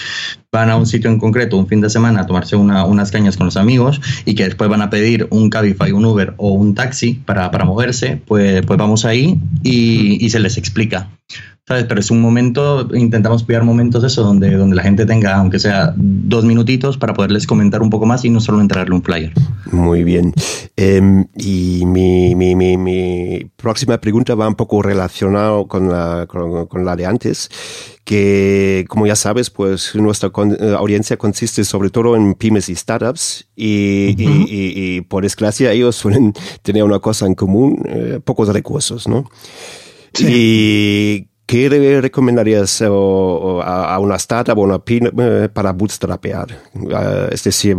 van 0.51 0.71
a 0.71 0.75
un 0.75 0.87
sitio 0.87 1.11
en 1.11 1.19
concreto 1.19 1.55
un 1.55 1.67
fin 1.67 1.79
de 1.79 1.91
semana 1.91 2.21
a 2.21 2.25
tomarse 2.25 2.55
unas 2.55 3.11
cañas 3.11 3.37
con 3.37 3.45
los 3.45 3.57
amigos 3.57 4.01
y 4.25 4.33
que 4.33 4.45
después 4.45 4.71
van 4.71 4.81
a 4.81 4.89
pedir 4.89 5.27
un 5.29 5.51
Cabify, 5.51 5.91
un 5.91 6.03
Uber 6.03 6.33
o 6.37 6.53
un 6.53 6.73
taxi 6.73 7.13
para, 7.13 7.51
para 7.51 7.65
moverse, 7.65 8.19
pues, 8.25 8.65
pues 8.65 8.79
vamos 8.79 9.05
ahí 9.05 9.39
y, 9.61 10.25
y 10.25 10.31
se 10.31 10.39
les 10.39 10.57
explica. 10.57 11.09
¿Sabes? 11.67 11.84
Pero 11.84 11.99
es 11.99 12.10
un 12.12 12.21
momento, 12.21 12.88
intentamos 12.95 13.43
pillar 13.43 13.63
momentos 13.63 14.01
de 14.01 14.08
eso, 14.08 14.23
donde, 14.23 14.56
donde 14.56 14.75
la 14.75 14.84
gente 14.84 15.06
tenga, 15.06 15.36
aunque 15.36 15.60
sea 15.60 15.93
dos 15.97 16.45
minutitos, 16.45 16.97
para 16.97 17.13
poderles 17.13 17.45
comentar 17.45 17.82
un 17.82 17.89
poco 17.89 18.06
más 18.06 18.23
y 18.23 18.30
no 18.30 18.39
solo 18.39 18.62
entrarle 18.62 18.95
un 18.95 19.03
flyer. 19.03 19.34
Muy 19.71 20.03
bien. 20.06 20.34
Em, 20.77 21.25
y 21.36 21.84
mi, 21.86 22.36
mi, 22.36 22.56
mi, 22.56 22.77
mi, 22.77 23.51
próxima 23.58 23.99
pregunta 23.99 24.34
va 24.34 24.47
un 24.47 24.56
poco 24.56 24.82
relacionada 24.82 25.65
con 25.65 25.89
la, 25.89 26.25
con, 26.27 26.86
la 26.86 26.95
de 26.95 27.06
antes 27.06 27.49
que 28.06 28.86
como 28.88 29.06
ya 29.06 29.17
sabes, 29.17 29.49
pues 29.49 29.93
nuestra 29.95 30.30
eh, 30.30 30.75
audiencia 30.77 31.17
consiste 31.17 31.65
sobre 31.65 31.89
todo 31.89 32.15
en 32.15 32.36
pymes 32.36 32.69
y 32.69 32.75
startups 32.75 33.49
y, 33.58 34.15
y, 34.17 35.01
por 35.01 35.23
desgracia 35.23 35.73
ellos 35.73 35.97
suelen 35.97 36.34
tener 36.62 36.86
una 36.86 36.99
cosa 36.99 37.25
en 37.25 37.36
común, 37.36 37.84
eh, 37.86 38.21
pocos 38.23 38.47
recursos, 38.47 39.10
¿no? 39.10 39.30
Sí. 40.13 40.25
Y 40.30 41.37
¿Qué 41.47 41.99
recomendarías 42.01 42.81
a, 42.81 43.99
una 43.99 44.15
startup 44.17 44.57
o 44.57 44.62
una 44.62 44.79
pyme 44.79 45.12
eh, 45.17 45.49
para 45.49 45.71
bootstrapear? 45.71 46.51
Eh, 46.51 47.29
es 47.31 47.43
decir, 47.43 47.77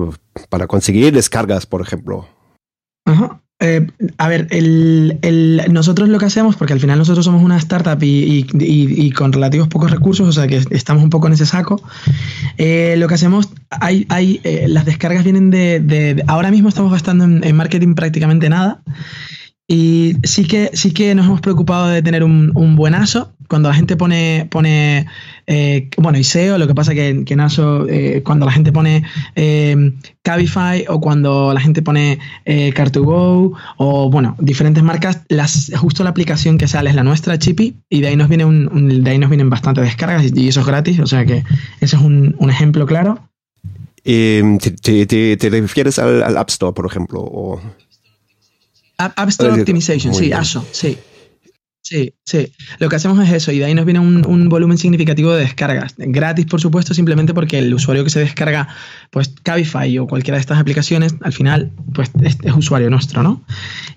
para 0.48 0.66
conseguir 0.66 1.12
descargas, 1.12 1.66
por 1.66 1.82
ejemplo. 1.82 2.26
Eh, 3.60 3.88
a 4.18 4.28
ver, 4.28 4.48
nosotros 5.70 6.08
lo 6.08 6.18
que 6.18 6.26
hacemos, 6.26 6.54
porque 6.54 6.74
al 6.74 6.80
final 6.80 6.96
nosotros 6.96 7.24
somos 7.24 7.42
una 7.42 7.56
startup 7.56 7.98
y, 8.00 9.10
con 9.10 9.32
relativos 9.32 9.66
pocos 9.66 9.90
recursos, 9.90 10.28
o 10.28 10.32
sea 10.32 10.46
que 10.46 10.62
estamos 10.70 11.02
un 11.02 11.10
poco 11.10 11.26
en 11.26 11.32
ese 11.32 11.44
saco, 11.44 11.82
eh, 12.56 12.94
lo 12.98 13.08
que 13.08 13.14
hacemos, 13.14 13.48
hay, 13.70 14.06
hay 14.10 14.40
eh, 14.44 14.66
las 14.68 14.84
descargas 14.84 15.24
vienen 15.24 15.50
de, 15.50 16.22
Ahora 16.28 16.52
mismo 16.52 16.68
estamos 16.68 16.92
gastando 16.92 17.24
en, 17.24 17.56
marketing 17.56 17.94
prácticamente 17.94 18.48
nada. 18.48 18.80
Y 19.70 20.16
sí 20.24 20.46
que, 20.46 20.70
sí 20.72 20.92
que 20.92 21.14
nos 21.14 21.26
hemos 21.26 21.42
preocupado 21.42 21.88
de 21.88 22.00
tener 22.02 22.24
un, 22.24 22.52
un 22.54 22.74
buenazo 22.74 23.34
cuando 23.48 23.68
la 23.68 23.74
gente 23.74 23.96
pone, 23.96 24.46
pone 24.50 25.06
eh, 25.46 25.88
bueno, 25.96 26.18
y 26.18 26.24
SEO, 26.24 26.58
lo 26.58 26.66
que 26.66 26.74
pasa 26.74 26.94
que, 26.94 27.24
que 27.24 27.34
en 27.34 27.40
ASO, 27.40 27.88
eh, 27.88 28.22
cuando 28.24 28.46
la 28.46 28.52
gente 28.52 28.72
pone 28.72 29.04
eh, 29.34 29.92
Cabify 30.22 30.84
o 30.88 31.00
cuando 31.00 31.52
la 31.52 31.60
gente 31.60 31.82
pone 31.82 32.18
eh, 32.44 32.72
Car2Go 32.74 33.52
o, 33.78 34.10
bueno, 34.10 34.36
diferentes 34.38 34.82
marcas, 34.82 35.22
justo 35.76 36.04
la 36.04 36.10
aplicación 36.10 36.58
que 36.58 36.68
sale 36.68 36.90
es 36.90 36.96
la 36.96 37.04
nuestra, 37.04 37.38
Chippy, 37.38 37.76
y 37.88 38.00
de 38.00 38.08
ahí 38.08 38.16
nos, 38.16 38.28
viene 38.28 38.44
un, 38.44 39.02
de 39.02 39.10
ahí 39.10 39.18
nos 39.18 39.30
vienen 39.30 39.50
bastantes 39.50 39.84
descargas 39.84 40.30
y 40.34 40.48
eso 40.48 40.60
es 40.60 40.66
gratis, 40.66 41.00
o 41.00 41.06
sea 41.06 41.24
que 41.24 41.44
ese 41.80 41.96
es 41.96 42.02
un, 42.02 42.36
un 42.38 42.50
ejemplo 42.50 42.86
claro. 42.86 43.18
Em, 44.04 44.58
te, 44.58 45.06
te, 45.06 45.50
refieres 45.50 45.98
al, 45.98 46.36
App 46.36 46.48
Store, 46.48 46.72
por 46.72 46.86
ejemplo? 46.86 47.60
App 48.98 49.28
Store 49.28 49.60
Optimization, 49.60 50.14
sí, 50.14 50.32
ASO, 50.32 50.66
sí. 50.72 50.98
Sí, 51.80 52.12
sí. 52.22 52.52
Lo 52.80 52.90
que 52.90 52.96
hacemos 52.96 53.18
es 53.26 53.32
eso 53.32 53.50
y 53.50 53.60
de 53.60 53.64
ahí 53.64 53.74
nos 53.74 53.86
viene 53.86 54.00
un, 54.00 54.48
volumen 54.50 54.76
significativo 54.76 55.32
de 55.32 55.40
descargas. 55.44 55.94
Gratis, 55.96 56.44
por 56.44 56.60
supuesto, 56.60 56.92
simplemente 56.92 57.32
porque 57.32 57.58
el 57.58 57.72
usuario 57.72 58.04
que 58.04 58.10
se 58.10 58.20
descarga, 58.20 58.68
pues 59.10 59.32
Cabify 59.42 59.98
o 59.98 60.06
cualquiera 60.06 60.36
de 60.36 60.42
estas 60.42 60.58
aplicaciones, 60.58 61.14
al 61.22 61.32
final, 61.32 61.72
pues 61.94 62.10
es, 62.22 62.36
usuario 62.54 62.90
nuestro, 62.90 63.22
¿no? 63.22 63.42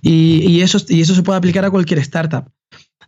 Y, 0.02 0.62
eso, 0.62 0.78
y 0.88 1.02
eso 1.02 1.16
se 1.16 1.24
puede 1.24 1.38
aplicar 1.38 1.66
a 1.66 1.72
cualquier 1.72 2.00
startup. 2.00 2.46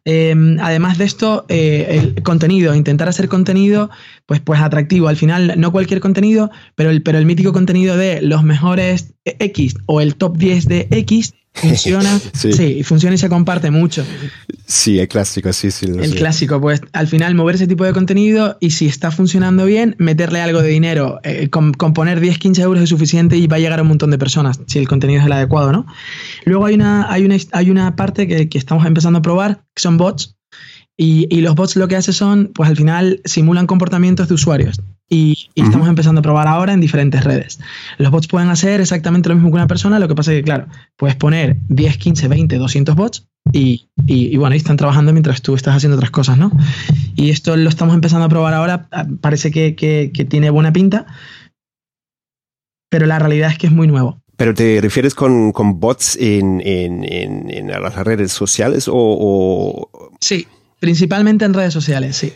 Em, 0.04 0.60
además 0.60 0.98
de 0.98 1.06
esto, 1.06 1.46
eh, 1.48 2.14
el 2.16 2.22
contenido, 2.24 2.76
intentar 2.76 3.08
hacer 3.08 3.30
contenido 3.30 3.90
pues, 4.26 4.42
pues 4.42 4.60
atractivo. 4.60 5.08
Al 5.08 5.16
final, 5.16 5.54
no 5.56 5.72
cualquier 5.72 6.02
contenido, 6.02 6.52
pero 6.76 6.90
el, 6.90 7.04
pero 7.04 7.20
el 7.20 7.26
mítico 7.26 7.54
contenido 7.54 7.96
de 7.96 8.22
los 8.22 8.44
mejores 8.44 9.14
X 9.24 9.76
o 9.86 10.02
el 10.02 10.16
top 10.16 10.38
10 10.38 10.68
de 10.68 10.88
X 10.92 11.34
Funciona, 11.54 12.20
sí. 12.34 12.84
funciona 12.84 13.16
y 13.16 13.18
se 13.18 13.30
comparte 13.30 13.70
mucho. 13.70 14.04
Sí, 14.66 15.00
el 15.00 15.08
clásico, 15.08 15.54
sí, 15.54 15.72
sí. 15.72 15.86
el 15.86 16.16
clásico, 16.16 16.60
pues 16.60 16.82
al 16.94 17.08
final 17.08 17.36
mover 17.36 17.56
ese 17.56 17.68
tipo 17.68 17.84
de 17.84 17.94
contenido 17.94 18.58
y 18.60 18.72
si 18.72 18.88
está 18.88 19.12
funcionando 19.12 19.66
bien, 19.66 19.96
meterle 20.00 20.42
algo 20.42 20.62
de 20.62 20.70
dinero, 20.70 21.20
eh, 21.24 21.50
con, 21.50 21.74
poner 21.74 22.20
10, 22.20 22.40
15 22.40 22.62
euros 22.64 22.84
es 22.84 22.90
suficiente 22.90 23.38
y 23.38 23.48
va 23.48 23.58
a 23.58 23.60
llegar 23.60 23.80
a 23.80 23.84
un 23.84 23.90
montón 23.90 24.10
de 24.10 24.18
personas, 24.18 24.60
si 24.68 24.80
el 24.80 24.88
contenido 24.88 25.20
es 25.20 25.26
el 25.28 25.32
adecuado, 25.32 25.72
¿no? 25.72 25.86
Luego 26.46 26.66
hay 26.66 26.74
una, 26.74 27.12
hay 27.12 27.24
una, 27.24 27.38
hay 27.52 27.70
una 27.70 27.96
parte 27.96 28.28
que, 28.28 28.50
que 28.50 28.58
estamos 28.58 28.86
empezando 28.86 29.20
a 29.20 29.22
probar, 29.22 29.64
que 29.76 29.82
son 29.82 29.98
bots, 29.98 30.36
y, 30.98 31.28
y, 31.36 31.42
los 31.42 31.56
bots 31.56 31.76
lo 31.76 31.88
que 31.88 31.96
hacen 31.96 32.14
son, 32.14 32.52
pues 32.54 32.70
al 32.70 32.78
final 32.78 33.20
simulan 33.26 33.66
comportamientos 33.66 34.28
de 34.28 34.36
usuarios 34.36 34.80
y, 35.10 35.50
estamos 35.56 35.88
empezando 35.88 36.20
a 36.20 36.22
probar 36.22 36.48
ahora 36.48 36.74
en 36.74 36.82
diferentes 36.82 37.24
redes. 37.24 37.60
Los 37.98 38.12
bots 38.12 38.28
pueden 38.28 38.50
hacer 38.50 38.82
exactamente 38.82 39.30
lo 39.30 39.36
mismo 39.36 39.50
que 39.50 39.56
una 39.56 39.68
persona, 39.68 40.00
lo 40.00 40.08
que 40.08 40.16
pasa 40.16 40.32
es 40.32 40.40
que, 40.40 40.44
claro, 40.44 40.68
puedes 40.98 41.16
poner 41.16 41.58
10, 41.70 41.98
15, 41.98 42.28
20, 42.28 42.58
200 42.58 42.96
bots 42.96 43.28
y, 43.52 43.90
y, 44.08 44.36
bueno, 44.38 44.54
ahí 44.54 44.58
están 44.58 44.78
trabajando 44.78 45.12
mientras 45.14 45.42
tú 45.42 45.56
estás 45.56 45.76
haciendo 45.76 45.98
otras 45.98 46.12
cosas, 46.12 46.38
¿no? 46.38 46.52
Y 47.16 47.30
esto 47.30 47.56
lo 47.56 47.70
estamos 47.70 47.94
empezando 47.94 48.26
a 48.26 48.30
probar 48.30 48.54
ahora, 48.54 48.88
ah, 48.92 49.06
parece 49.22 49.52
que, 49.52 49.76
que, 49.76 50.26
tiene 50.26 50.50
buena 50.50 50.74
pinta, 50.74 51.06
pero 52.90 53.06
la 53.06 53.20
realidad 53.20 53.52
es 53.52 53.58
que 53.58 53.68
es 53.68 53.74
muy 53.74 53.88
nuevo. 53.88 54.22
¿Pero 54.36 54.56
te 54.56 54.82
refieres 54.82 55.14
con, 55.14 55.52
con 55.52 55.80
bots 55.80 56.16
en, 56.16 56.60
en, 56.66 57.04
en, 57.04 57.52
en, 57.52 57.68
las 57.68 57.96
redes 57.98 58.32
sociales 58.32 58.88
o, 58.88 58.96
o, 58.96 60.12
Sí, 60.22 60.48
principalmente 60.80 61.46
en 61.46 61.54
redes 61.54 61.74
sociales, 61.74 62.16
sí 62.16 62.34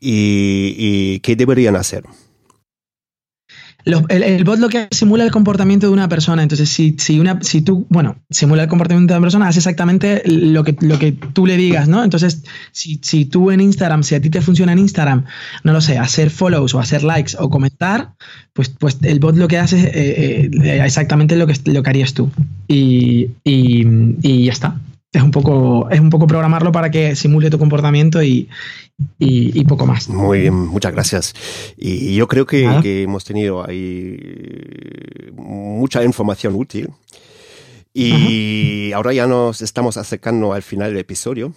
y, 0.00 1.18
qué 1.20 1.36
deberían 1.36 1.76
hacer. 1.76 2.04
el, 3.84 4.44
bot 4.44 4.58
lo 4.58 4.68
que 4.68 4.88
simula 4.90 5.24
el 5.24 5.30
comportamiento 5.30 5.86
de 5.86 5.92
una 5.92 6.08
persona. 6.08 6.42
Entonces, 6.42 6.68
si, 6.68 6.96
si, 6.98 7.20
una, 7.20 7.38
si 7.42 7.62
tú, 7.62 7.86
bueno, 7.90 8.16
simula 8.30 8.62
el 8.62 8.68
comportamiento 8.68 9.12
de 9.12 9.18
una 9.18 9.24
persona, 9.24 9.48
hace 9.48 9.60
exactamente 9.60 10.22
lo 10.26 10.64
que, 10.64 10.76
lo 10.80 10.98
que 10.98 11.12
tú 11.12 11.46
le 11.46 11.56
digas, 11.56 11.88
¿no? 11.88 12.02
Entonces, 12.02 12.44
si, 12.72 13.00
si 13.02 13.24
tú 13.24 13.50
en 13.50 13.60
Instagram, 13.60 14.02
si 14.02 14.14
a 14.14 14.20
ti 14.20 14.30
te 14.30 14.40
funciona 14.40 14.72
en 14.72 14.78
Instagram, 14.78 15.24
no 15.62 15.72
lo 15.72 15.80
sé, 15.80 15.98
hacer 15.98 16.30
follows 16.30 16.74
o 16.74 16.80
hacer 16.80 17.02
likes 17.02 17.36
o 17.38 17.50
comentar, 17.50 18.14
pues, 18.52 18.68
pues 18.68 18.98
el 19.02 19.20
bot 19.20 19.36
lo 19.36 19.48
que 19.48 19.58
hace 19.58 19.78
es 19.78 19.84
eh, 19.86 20.50
eh, 20.62 20.80
exactamente 20.84 21.36
lo 21.36 21.46
que, 21.46 21.54
lo 21.64 21.82
harías 21.84 22.14
tú. 22.14 22.30
Y, 22.68 23.30
y, 23.44 23.86
y 24.22 24.44
ya 24.44 24.52
está 24.52 24.80
es 25.14 25.22
un 25.22 25.30
poco, 25.30 25.88
es 25.90 26.00
un 26.00 26.10
poco 26.10 26.26
programarlo 26.26 26.72
para 26.72 26.90
que 26.90 27.14
simule 27.14 27.48
tu 27.48 27.58
comportamiento 27.58 28.22
y, 28.22 28.48
y, 29.18 29.64
poco 29.64 29.86
más. 29.86 30.08
Muy 30.08 30.40
bien, 30.40 30.54
muchas 30.54 30.92
gracias. 30.92 31.34
Y 31.76 32.14
yo 32.14 32.28
creo 32.28 32.46
que, 32.46 33.02
hemos 33.02 33.24
tenido 33.24 33.66
ahí 33.66 35.32
mucha 35.34 36.04
información 36.04 36.54
útil. 36.54 36.90
Y 37.92 38.92
ahora 38.92 39.12
ya 39.12 39.26
nos 39.26 39.62
estamos 39.62 39.96
acercando 39.96 40.52
al 40.52 40.62
final 40.62 40.90
del 40.90 40.98
episodio. 40.98 41.54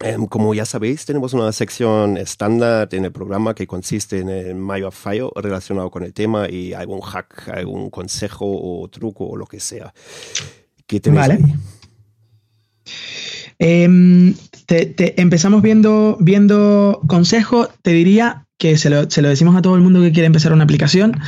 Em, 0.00 0.26
como 0.26 0.54
ya 0.54 0.66
sabéis, 0.66 1.06
tenemos 1.06 1.32
una 1.32 1.52
sección 1.52 2.18
estándar 2.18 2.88
en 2.92 3.04
el 3.04 3.12
programa 3.12 3.54
que 3.54 3.66
consiste 3.66 4.18
en 4.18 4.28
el 4.28 4.54
mayo 4.56 4.90
fallo 4.90 5.32
relacionado 5.36 5.90
con 5.90 6.02
el 6.02 6.12
tema 6.12 6.50
y 6.50 6.74
algún 6.74 7.00
hack, 7.00 7.48
algún 7.48 7.90
consejo 7.90 8.44
o 8.46 8.88
truco 8.88 9.26
o 9.26 9.36
lo 9.36 9.46
que 9.46 9.60
sea. 9.60 9.94
¿Qué 10.86 11.00
tenéis 11.00 11.28
vale. 11.28 11.34
ahí? 11.34 11.54
Em, 13.66 14.34
te, 14.66 15.18
empezamos 15.18 15.62
viendo, 15.62 16.18
viendo 16.20 17.00
consejo, 17.06 17.66
te 17.80 17.92
diría 17.92 18.44
que 18.58 18.76
se 18.76 18.90
lo, 18.90 19.08
se 19.10 19.22
lo, 19.22 19.30
decimos 19.30 19.56
a 19.56 19.62
todo 19.62 19.74
el 19.74 19.80
mundo 19.80 20.02
que 20.02 20.12
quiere 20.12 20.26
empezar 20.26 20.52
una 20.52 20.64
aplicación, 20.64 21.18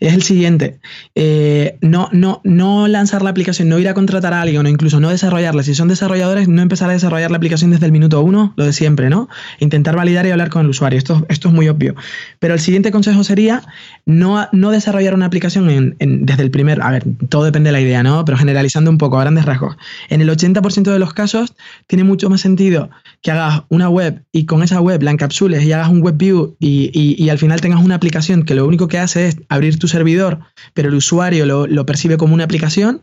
es 0.00 0.14
el 0.14 0.22
siguiente. 0.22 0.78
Eh, 1.14 1.76
no, 1.80 2.08
no, 2.12 2.40
no 2.44 2.88
lanzar 2.88 3.22
la 3.22 3.30
aplicación, 3.30 3.68
no 3.68 3.78
ir 3.78 3.88
a 3.88 3.94
contratar 3.94 4.32
a 4.32 4.42
alguien 4.42 4.64
o 4.64 4.68
incluso 4.68 5.00
no 5.00 5.10
desarrollarla. 5.10 5.62
Si 5.62 5.74
son 5.74 5.88
desarrolladores, 5.88 6.48
no 6.48 6.62
empezar 6.62 6.90
a 6.90 6.92
desarrollar 6.92 7.30
la 7.30 7.36
aplicación 7.36 7.70
desde 7.70 7.86
el 7.86 7.92
minuto 7.92 8.20
uno, 8.22 8.52
lo 8.56 8.64
de 8.64 8.72
siempre, 8.72 9.10
¿no? 9.10 9.28
Intentar 9.60 9.96
validar 9.96 10.26
y 10.26 10.30
hablar 10.30 10.50
con 10.50 10.62
el 10.62 10.68
usuario. 10.68 10.98
Esto, 10.98 11.24
esto 11.28 11.48
es 11.48 11.54
muy 11.54 11.68
obvio. 11.68 11.94
Pero 12.38 12.54
el 12.54 12.60
siguiente 12.60 12.90
consejo 12.90 13.24
sería 13.24 13.62
no, 14.06 14.48
no 14.52 14.70
desarrollar 14.70 15.14
una 15.14 15.26
aplicación 15.26 15.96
desde 15.98 16.42
el 16.42 16.50
primer... 16.50 16.82
A 16.82 16.90
ver, 16.90 17.04
todo 17.28 17.44
depende 17.44 17.68
de 17.68 17.72
la 17.72 17.80
idea, 17.80 18.02
¿no? 18.02 18.24
Pero 18.24 18.38
generalizando 18.38 18.90
un 18.90 18.98
poco 18.98 19.18
a 19.18 19.22
grandes 19.22 19.44
rasgos. 19.44 19.76
En 20.08 20.20
el 20.20 20.28
80% 20.28 20.92
de 20.92 20.98
los 20.98 21.12
casos 21.14 21.54
tiene 21.86 22.04
mucho 22.04 22.28
más 22.30 22.40
sentido 22.40 22.90
que 23.22 23.30
hagas 23.30 23.62
una 23.68 23.88
web 23.88 24.22
y 24.32 24.46
con 24.46 24.62
esa 24.62 24.80
web 24.80 25.02
la 25.02 25.10
encapsules 25.10 25.64
y 25.64 25.72
hagas 25.72 25.88
un 25.88 26.00
web 26.00 26.16
view 26.16 26.56
y, 26.58 26.90
y 26.94 27.28
al 27.28 27.38
final 27.38 27.60
tengas 27.60 27.82
una 27.82 27.94
aplicación 27.94 28.42
que 28.42 28.54
lo 28.54 28.66
único 28.66 28.88
que 28.88 28.98
hace 28.98 29.28
es 29.28 29.36
abrir 29.48 29.78
tus 29.84 29.90
servidor, 29.90 30.40
pero 30.72 30.88
el 30.88 30.94
usuario 30.94 31.44
lo, 31.44 31.86
percibe 31.86 32.16
como 32.16 32.32
una 32.32 32.44
aplicación. 32.44 33.02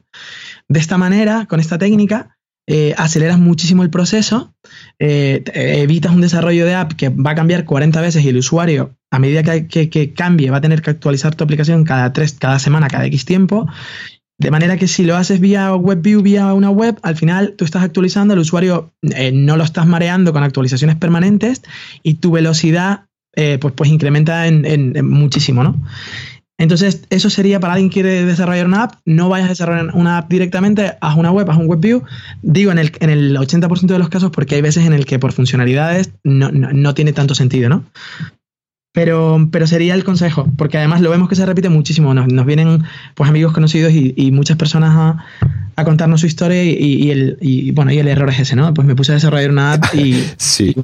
De 0.67 0.79
esta 0.79 0.97
manera, 0.97 1.45
con 1.45 1.59
esta 1.59 1.77
técnica, 1.77 2.37
eh, 2.67 2.95
aceleras 2.97 3.37
muchísimo 3.37 3.83
el 3.83 3.89
proceso, 3.89 4.55
eh, 4.97 5.43
evitas 5.53 6.13
un 6.13 6.21
desarrollo 6.21 6.65
de 6.65 6.73
app 6.73 6.93
que 6.93 7.09
va 7.09 7.31
a 7.31 7.35
cambiar 7.35 7.65
40 7.65 8.01
veces 8.01 8.23
y 8.23 8.29
el 8.29 8.37
usuario, 8.37 8.95
a 9.11 9.19
medida 9.19 9.43
que, 9.43 10.13
cambie, 10.15 10.49
va 10.49 10.57
a 10.57 10.61
tener 10.61 10.81
que 10.81 10.89
actualizar 10.89 11.35
tu 11.35 11.43
aplicación 11.43 11.83
cada, 11.83 12.13
tres, 12.13 12.33
cada 12.39 12.57
semana, 12.57 12.87
cada 12.87 13.05
X 13.05 13.25
tiempo. 13.25 13.67
De 14.39 14.49
manera 14.49 14.77
que 14.77 14.87
si 14.87 15.03
lo 15.03 15.17
haces 15.17 15.39
vía 15.39 15.75
WebView, 15.75 16.21
vía 16.23 16.53
una 16.53 16.71
web, 16.71 16.97
al 17.03 17.15
final 17.15 17.53
tú 17.57 17.65
estás 17.65 17.83
actualizando, 17.83 18.33
el 18.33 18.39
usuario 18.39 18.91
eh, 19.01 19.31
no 19.31 19.55
lo 19.55 19.63
estás 19.63 19.85
mareando 19.85 20.33
con 20.33 20.43
actualizaciones 20.43 20.95
permanentes 20.95 21.61
y 22.01 22.15
tu 22.15 22.31
velocidad 22.31 23.05
pues, 23.33 23.73
pues 23.73 23.89
incrementa 23.89 24.47
en, 24.47 24.65
en 24.65 25.09
muchísimo, 25.09 25.63
¿no? 25.63 25.81
Entonces, 26.61 27.01
eso 27.09 27.31
sería 27.31 27.59
para 27.59 27.73
alguien 27.73 27.89
que 27.89 27.95
quiere 27.95 28.23
desarrollar 28.23 28.67
una 28.67 28.83
app, 28.83 28.93
no 29.03 29.29
vayas 29.29 29.47
a 29.47 29.49
desarrollar 29.49 29.95
una 29.95 30.19
app 30.19 30.29
directamente, 30.29 30.93
haz 31.01 31.17
una 31.17 31.31
web, 31.31 31.49
haz 31.49 31.57
un 31.57 31.65
web 31.65 31.79
view. 31.79 32.03
Digo 32.43 32.71
en 32.71 32.77
el, 32.77 32.91
en 32.99 33.09
el 33.09 33.35
80% 33.35 33.87
de 33.87 33.97
los 33.97 34.09
casos 34.09 34.29
porque 34.29 34.53
hay 34.53 34.61
veces 34.61 34.85
en 34.85 34.93
el 34.93 35.07
que 35.07 35.17
por 35.17 35.31
funcionalidades 35.31 36.11
no, 36.23 36.93
tiene 36.93 37.13
tanto 37.13 37.33
sentido, 37.33 37.67
¿no? 37.67 37.85
Pero, 38.93 39.49
pero 39.51 39.65
sería 39.65 39.95
el 39.95 40.03
consejo, 40.03 40.47
porque 40.55 40.77
además 40.77 41.01
lo 41.01 41.09
vemos 41.09 41.29
que 41.29 41.35
se 41.35 41.47
repite 41.47 41.69
muchísimo. 41.69 42.13
Nos, 42.13 42.45
vienen 42.45 42.83
pues 43.15 43.27
amigos 43.27 43.53
conocidos 43.53 43.91
y, 43.91 44.31
muchas 44.31 44.55
personas 44.55 45.17
a, 45.75 45.83
contarnos 45.83 46.21
su 46.21 46.27
historia 46.27 46.63
y, 46.63 47.09
el, 47.09 47.71
bueno, 47.73 47.91
y 47.91 47.97
el 47.97 48.07
error 48.07 48.29
es 48.29 48.39
ese, 48.39 48.55
¿no? 48.55 48.71
Pues 48.71 48.85
me 48.85 48.95
puse 48.95 49.13
a 49.13 49.15
desarrollar 49.15 49.49
una 49.49 49.73
app 49.73 49.95
y... 49.95 50.13
sí, 50.37 50.75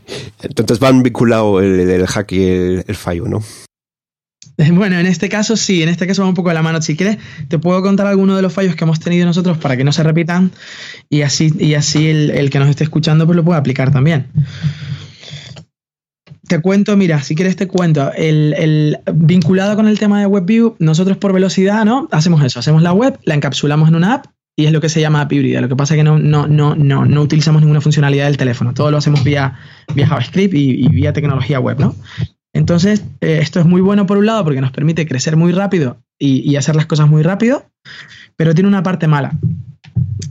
entonces 0.42 0.80
van 0.80 1.04
vinculados 1.04 1.62
el, 1.62 1.82
el, 1.82 2.08
hack 2.08 2.32
y 2.32 2.44
el 2.44 2.96
fallo, 2.96 3.26
¿no? 3.28 3.44
Bueno, 4.74 5.00
en 5.00 5.06
este 5.06 5.30
caso 5.30 5.56
sí, 5.56 5.84
en 5.84 5.90
este 5.90 6.08
caso 6.08 6.24
va 6.24 6.30
un 6.30 6.36
poco 6.36 6.50
de 6.50 6.56
la 6.56 6.64
mano. 6.64 6.82
Si 6.82 6.96
quieres, 6.96 7.18
te 7.48 7.60
puedo 7.60 7.82
contar 7.82 8.08
algunos 8.08 8.36
de 8.36 8.42
los 8.42 8.54
fallos 8.54 8.76
que 8.76 8.84
hemos 8.84 9.00
tenido 9.00 9.26
nosotros 9.26 9.58
para 9.58 9.78
que 9.78 9.84
no 9.84 9.92
se 9.92 10.04
repitan 10.04 10.52
y 11.10 11.22
así, 11.22 11.54
y 11.60 11.76
así 11.76 12.08
el, 12.08 12.50
que 12.50 12.60
nos 12.60 12.70
esté 12.70 12.84
escuchando 12.84 13.26
pues 13.26 13.36
lo 13.36 13.44
puede 13.44 13.60
aplicar 13.60 13.92
también. 13.92 14.28
Te 16.48 16.62
cuento, 16.62 16.96
mira, 16.96 17.22
si 17.22 17.36
quieres 17.36 17.58
te 17.58 17.68
cuento, 17.68 18.12
el, 18.16 18.98
vinculado 19.14 19.76
con 19.76 19.88
el 19.88 20.00
tema 20.00 20.22
de 20.22 20.28
WebView, 20.28 20.76
nosotros 20.80 21.18
por 21.18 21.34
velocidad, 21.34 21.84
¿no? 21.84 22.08
Hacemos 22.12 22.42
eso, 22.44 22.60
hacemos 22.60 22.82
la 22.82 22.94
web, 22.94 23.20
la 23.24 23.36
encapsulamos 23.36 23.90
en 23.90 23.96
una 23.96 24.14
app 24.14 24.28
y 24.56 24.66
es 24.66 24.72
lo 24.72 24.80
que 24.80 24.88
se 24.88 25.02
llama 25.02 25.22
app 25.22 25.32
híbrida. 25.34 25.60
Lo 25.60 25.68
que 25.68 25.76
pasa 25.76 25.94
es 25.94 26.00
que 26.00 26.04
no, 26.06 26.18
no, 26.18 26.48
no, 26.48 26.74
no, 26.74 27.06
no 27.06 27.22
utilizamos 27.22 27.62
ninguna 27.62 27.82
funcionalidad 27.82 28.26
del 28.26 28.38
teléfono. 28.38 28.74
Todo 28.74 28.92
lo 28.92 28.98
hacemos 28.98 29.26
vía, 29.26 29.60
vía 29.94 30.08
JavaScript 30.08 30.54
y, 30.56 30.88
vía 30.88 31.12
tecnología 31.12 31.60
web, 31.60 31.80
¿no? 31.80 31.96
Entonces, 32.58 33.04
eh, 33.22 33.40
esto 33.42 33.60
es 33.60 33.66
muy 33.68 33.82
bueno 33.82 34.08
por 34.08 34.18
un 34.18 34.26
lado 34.26 34.44
porque 34.44 34.62
nos 34.62 34.72
permite 34.72 35.08
crecer 35.08 35.38
muy 35.38 35.52
rápido 35.52 36.02
y, 36.18 36.56
hacer 36.56 36.76
las 36.76 36.88
cosas 36.88 37.08
muy 37.08 37.22
rápido, 37.22 37.70
pero 38.36 38.56
tiene 38.56 38.68
una 38.68 38.82
parte 38.82 39.08
mala. 39.08 39.38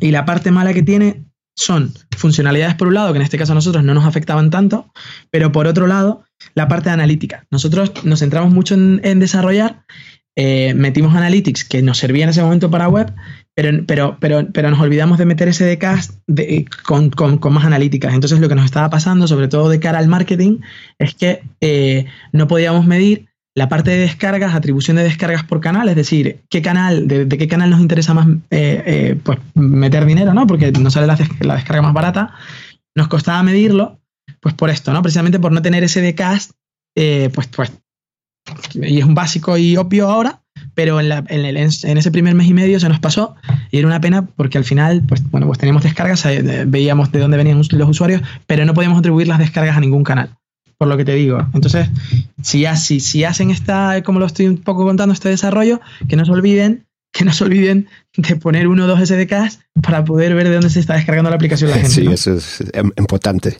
Y 0.00 0.10
la 0.10 0.24
parte 0.24 0.50
mala 0.50 0.74
que 0.74 0.82
tiene 0.82 1.24
son 1.54 1.92
funcionalidades 2.16 2.74
por 2.74 2.88
un 2.88 2.94
lado, 2.94 3.12
que 3.12 3.18
en 3.18 3.22
este 3.22 3.38
caso 3.38 3.52
a 3.52 3.54
nosotros 3.54 3.84
no 3.84 3.94
nos 3.94 4.04
afectaban 4.04 4.50
tanto, 4.50 4.92
pero 5.30 5.52
por 5.52 5.68
otro 5.68 5.86
lado, 5.86 6.24
la 6.54 6.66
parte 6.66 6.90
analítica. 6.90 7.46
Nosotros 7.50 7.92
nos 8.04 8.18
centramos 8.18 8.52
mucho 8.52 8.74
en, 8.74 9.20
desarrollar, 9.20 9.84
eh, 10.34 10.74
metimos 10.74 11.14
Analytics 11.14 11.64
que 11.64 11.80
nos 11.80 11.98
servía 11.98 12.24
en 12.24 12.30
ese 12.30 12.42
momento 12.42 12.70
para 12.70 12.88
web, 12.88 13.14
pero, 13.56 13.84
pero, 13.86 14.18
pero, 14.20 14.46
pero 14.52 14.70
nos 14.70 14.80
olvidamos 14.80 15.16
de 15.16 15.24
meter 15.24 15.52
SDKs 15.52 16.20
de, 16.26 16.66
con, 16.84 17.08
con, 17.08 17.38
con, 17.38 17.54
más 17.54 17.64
analíticas. 17.64 18.12
Entonces 18.12 18.38
lo 18.38 18.50
que 18.50 18.54
nos 18.54 18.66
estaba 18.66 18.90
pasando, 18.90 19.26
sobre 19.26 19.48
todo 19.48 19.70
de 19.70 19.80
cara 19.80 19.98
al 19.98 20.08
marketing, 20.08 20.58
es 20.98 21.14
que 21.14 21.42
eh, 21.62 22.04
no 22.32 22.46
podíamos 22.46 22.86
medir 22.86 23.28
la 23.56 23.70
parte 23.70 23.90
de 23.90 23.96
descargas, 23.96 24.54
atribución 24.54 24.98
de 24.98 25.04
descargas 25.04 25.42
por 25.42 25.62
canal, 25.62 25.88
es 25.88 25.96
decir, 25.96 26.42
qué 26.50 26.60
canal, 26.60 27.08
de, 27.08 27.26
qué 27.26 27.48
canal 27.48 27.70
nos 27.70 27.80
interesa 27.80 28.12
más 28.12 28.28
eh, 28.50 28.82
eh, 28.86 29.20
pues 29.24 29.38
meter 29.54 30.04
dinero, 30.04 30.34
¿no? 30.34 30.46
Porque 30.46 30.70
nos 30.72 30.92
sale 30.92 31.06
la, 31.06 31.16
descarga 31.16 31.80
más 31.80 31.94
barata. 31.94 32.34
Nos 32.94 33.08
costaba 33.08 33.42
medirlo, 33.42 33.98
pues 34.40 34.54
por 34.54 34.68
esto, 34.68 34.92
¿no? 34.92 35.00
Precisamente 35.00 35.40
por 35.40 35.52
no 35.52 35.62
tener 35.62 35.82
ese 35.82 36.02
de 36.02 36.14
eh, 36.94 37.30
pues, 37.32 37.46
pues, 37.46 37.72
y 38.74 38.98
es 38.98 39.04
un 39.06 39.14
básico 39.14 39.56
y 39.56 39.78
obvio 39.78 40.10
ahora, 40.10 40.42
pero 40.76 41.00
en, 41.00 41.10
en, 41.30 41.56
ese 41.56 42.10
primer 42.10 42.34
mes 42.34 42.46
y 42.48 42.54
medio 42.54 42.78
se 42.78 42.88
nos 42.88 43.00
pasó 43.00 43.34
y 43.70 43.78
era 43.78 43.88
una 43.88 44.00
pena 44.00 44.26
porque 44.26 44.58
al 44.58 44.64
final, 44.64 45.02
pues 45.08 45.28
bueno, 45.30 45.46
pues 45.46 45.58
teníamos 45.58 45.82
descargas, 45.82 46.24
veíamos 46.66 47.10
de 47.10 47.18
dónde 47.18 47.38
venían 47.38 47.56
los 47.58 47.88
usuarios, 47.88 48.20
pero 48.46 48.66
no 48.66 48.74
podíamos 48.74 48.98
atribuir 48.98 49.26
las 49.26 49.38
descargas 49.38 49.76
a 49.76 49.80
ningún 49.80 50.04
canal 50.04 50.36
por 50.76 50.88
lo 50.88 50.98
que 50.98 51.06
te 51.06 51.14
digo. 51.14 51.38
Entonces, 51.54 51.88
si, 52.42 52.66
si, 52.76 53.00
si 53.00 53.24
hacen 53.24 53.50
esta, 53.50 54.02
como 54.02 54.20
lo 54.20 54.26
estoy 54.26 54.46
un 54.46 54.58
poco 54.58 54.84
contando, 54.84 55.14
este 55.14 55.30
desarrollo, 55.30 55.80
que 56.06 56.16
no 56.16 56.26
se 56.26 56.32
olviden, 56.32 56.84
que 57.10 57.24
no 57.24 57.32
se 57.32 57.44
olviden 57.44 57.88
de 58.14 58.36
poner 58.36 58.68
uno 58.68 58.84
o 58.84 58.86
dos 58.86 59.00
SDKs 59.00 59.60
para 59.82 60.04
poder 60.04 60.34
ver 60.34 60.48
de 60.48 60.54
dónde 60.56 60.68
se 60.68 60.80
está 60.80 60.92
descargando 60.92 61.30
la 61.30 61.36
aplicación 61.36 61.70
la 61.70 61.76
gente. 61.80 61.88
Sí, 61.88 62.06
eso 62.06 62.34
es 62.34 62.62
em, 62.74 62.90
importante. 62.98 63.56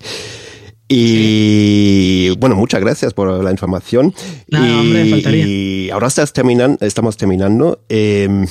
Y 0.88 2.30
bueno, 2.38 2.54
muchas 2.56 2.80
gracias 2.80 3.12
por 3.12 3.42
la 3.42 3.50
información. 3.50 4.14
Nada, 4.48 4.68
y, 4.68 4.72
hombre, 4.72 5.10
faltaría. 5.10 5.46
y 5.46 5.90
ahora 5.90 6.06
estás 6.06 6.32
terminando, 6.32 6.78
estamos 6.80 7.16
terminando. 7.16 7.84
Em, 7.88 8.46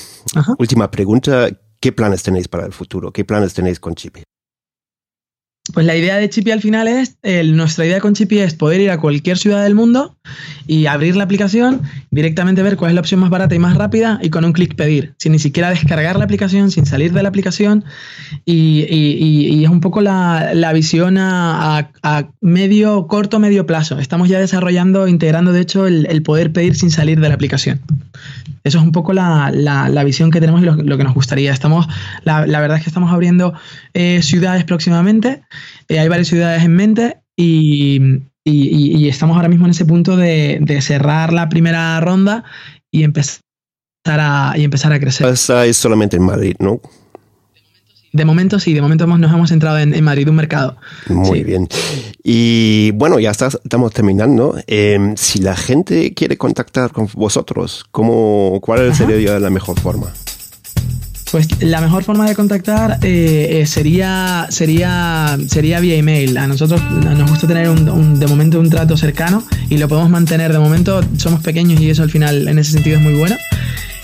última 0.58 0.92
pregunta, 0.92 1.50
¿qué 1.80 1.92
planes 1.92 2.24
tenéis 2.24 2.48
para 2.48 2.66
el 2.66 2.74
futuro? 2.74 3.12
¿Qué 3.12 3.24
planes 3.24 3.54
tenéis 3.54 3.80
con 3.80 3.96
Chipi? 3.96 4.24
Pues 5.74 5.86
la 5.86 5.96
idea 5.96 6.18
de 6.18 6.30
Chipi 6.30 6.52
al 6.52 6.62
final 6.62 6.88
es, 6.88 7.18
nuestra 7.46 7.86
idea 7.86 8.00
con 8.00 8.14
Chipi 8.14 8.38
es 8.40 8.54
poder 8.54 8.82
ir 8.82 8.92
a 8.92 9.00
cualquier 9.00 9.38
ciudad 9.38 9.64
del 9.64 9.74
mundo 9.74 10.16
y 10.68 10.86
abrir 10.86 11.16
la 11.16 11.24
aplicación, 11.24 11.82
directamente 12.12 12.62
ver 12.62 12.78
cuál 12.78 12.92
es 12.92 12.96
la 12.96 13.02
opción 13.02 13.20
más 13.20 13.32
barata 13.32 13.56
y 13.56 13.60
más 13.60 13.76
rápida 13.76 14.20
y 14.22 14.30
con 14.30 14.46
un 14.46 14.54
clic 14.54 14.76
pedir, 14.76 15.16
sin 15.18 15.32
ni 15.32 15.40
siquiera 15.40 15.72
descargar 15.72 16.18
la 16.18 16.24
aplicación, 16.24 16.70
sin 16.70 16.86
salir 16.86 17.14
de 17.14 17.24
la 17.24 17.30
aplicación. 17.30 17.84
Y, 18.46 19.64
es 19.64 19.70
un 19.70 19.82
poco 19.82 20.02
la, 20.02 20.72
visión 20.74 21.18
a, 21.18 21.90
medio, 22.42 23.08
corto, 23.08 23.40
medio 23.40 23.66
plazo. 23.66 23.98
Estamos 24.00 24.30
ya 24.30 24.40
desarrollando, 24.40 25.08
integrando 25.08 25.52
de 25.52 25.62
hecho 25.62 25.88
el, 25.88 26.22
poder 26.22 26.54
pedir 26.54 26.76
sin 26.76 26.92
salir 26.92 27.20
de 27.20 27.28
la 27.28 27.36
aplicación. 27.36 27.82
Eso 28.66 28.80
es 28.80 28.84
un 28.84 28.92
poco 28.92 29.14
la, 29.14 30.04
visión 30.04 30.32
que 30.32 30.42
tenemos 30.42 30.62
y 30.62 30.66
lo, 30.66 30.98
que 30.98 31.04
nos 31.04 31.14
gustaría. 31.14 31.54
Estamos, 31.54 31.88
la, 32.24 32.42
verdad 32.42 32.78
es 32.78 32.84
que 32.84 32.90
estamos 32.90 33.14
abriendo 33.14 33.54
eh, 33.94 34.22
ciudades 34.24 34.64
próximamente. 34.64 35.44
Eh, 35.88 36.00
hay 36.00 36.08
varias 36.08 36.28
ciudades 36.28 36.64
en 36.64 36.76
mente 36.76 37.18
y, 37.38 38.24
estamos 39.08 39.38
ahora 39.38 39.50
mismo 39.50 39.66
en 39.66 39.72
ese 39.72 39.86
punto 39.86 40.18
de, 40.18 40.80
cerrar 40.82 41.32
la 41.32 41.48
primera 41.48 42.00
ronda 42.02 42.44
y 42.92 43.04
empezar 43.04 43.40
a, 44.08 44.54
empezar 44.56 44.92
a 44.94 45.00
crecer. 45.00 45.28
Es 45.28 45.78
solamente 45.78 46.18
en 46.18 46.24
Madrid, 46.24 46.56
¿no? 46.58 46.82
De 48.16 48.24
momento 48.24 48.60
sí, 48.60 48.74
de 48.74 48.82
momento 48.82 49.06
nos 49.08 49.30
hemos 49.30 49.50
centrado 49.50 49.78
en, 49.78 50.02
Madrid, 50.02 50.30
un 50.30 50.38
mercado. 50.38 50.78
Muy 51.10 51.44
bien. 51.44 51.68
Y 52.24 52.92
bueno, 52.92 53.20
ya 53.20 53.32
estamos 53.32 53.92
terminando. 53.92 54.56
Em, 54.68 55.18
si 55.18 55.40
la 55.40 55.54
gente 55.58 56.14
quiere 56.14 56.38
contactar 56.38 56.94
con 56.94 57.10
vosotros, 57.14 57.84
¿cómo, 57.92 58.60
¿cuál 58.62 58.96
sería 58.96 59.38
la 59.38 59.50
mejor 59.50 59.78
forma? 59.82 60.14
Pues 61.32 61.62
la 61.62 61.82
mejor 61.82 62.04
forma 62.04 62.28
de 62.28 62.36
contactar 62.36 63.00
eh, 63.02 63.62
eh, 63.62 63.66
sería, 63.66 64.48
sería, 64.50 65.38
sería 65.48 65.80
vía 65.80 65.96
email. 65.96 66.38
A 66.38 66.48
nosotros 66.48 66.82
nos 66.92 67.30
gusta 67.30 67.48
tener 67.48 67.70
un, 67.70 68.20
de 68.20 68.28
momento 68.28 68.60
un 68.60 68.70
trato 68.70 68.96
cercano 68.96 69.44
y 69.70 69.78
lo 69.78 69.88
podemos 69.88 70.10
mantener. 70.10 70.54
De 70.54 70.60
momento 70.60 71.02
somos 71.18 71.42
pequeños 71.42 71.82
y 71.82 71.90
eso 71.90 72.04
al 72.04 72.12
final 72.12 72.48
en 72.48 72.60
ese 72.60 72.74
sentido 72.74 72.98
es 72.98 73.04
muy 73.04 73.16
bueno. 73.16 73.36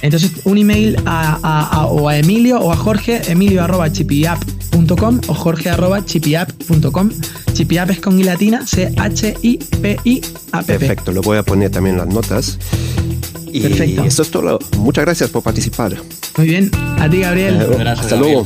Entonces, 0.02 0.32
un 0.46 0.58
email 0.58 0.98
a, 1.06 1.86
o 1.86 2.10
a 2.10 2.18
Emilio 2.18 2.60
o 2.60 2.72
a 2.72 2.76
Jorge, 2.76 3.22
emilio 3.32 3.64
arroba 3.64 3.92
chipiap.com 3.92 5.22
o 5.28 5.34
jorge 5.34 5.70
arroba 5.70 6.04
chipiap.com. 6.04 7.10
Chipiap 7.54 7.92
es 7.92 8.00
con 8.00 8.20
i 8.20 8.24
latina, 8.24 8.66
C-H-I-P-I-A-P. 8.66 10.66
Perfecto, 10.66 11.12
lo 11.12 11.22
voy 11.22 11.38
a 11.38 11.44
poner 11.44 11.70
también 11.70 11.98
en 11.98 12.06
las 12.06 12.14
notas. 12.14 12.58
Y 13.52 13.62
Perfecto. 13.62 14.04
eso 14.04 14.22
es 14.22 14.32
todo. 14.32 14.60
Muchas 14.78 15.06
gracias 15.06 15.30
por 15.30 15.44
participar. 15.44 15.96
Muy 16.38 16.48
bien. 16.48 16.72
A 17.00 17.10
ti, 17.10 17.20
Gabriel. 17.20 17.68
Hasta 17.88 18.16
luego. 18.16 18.46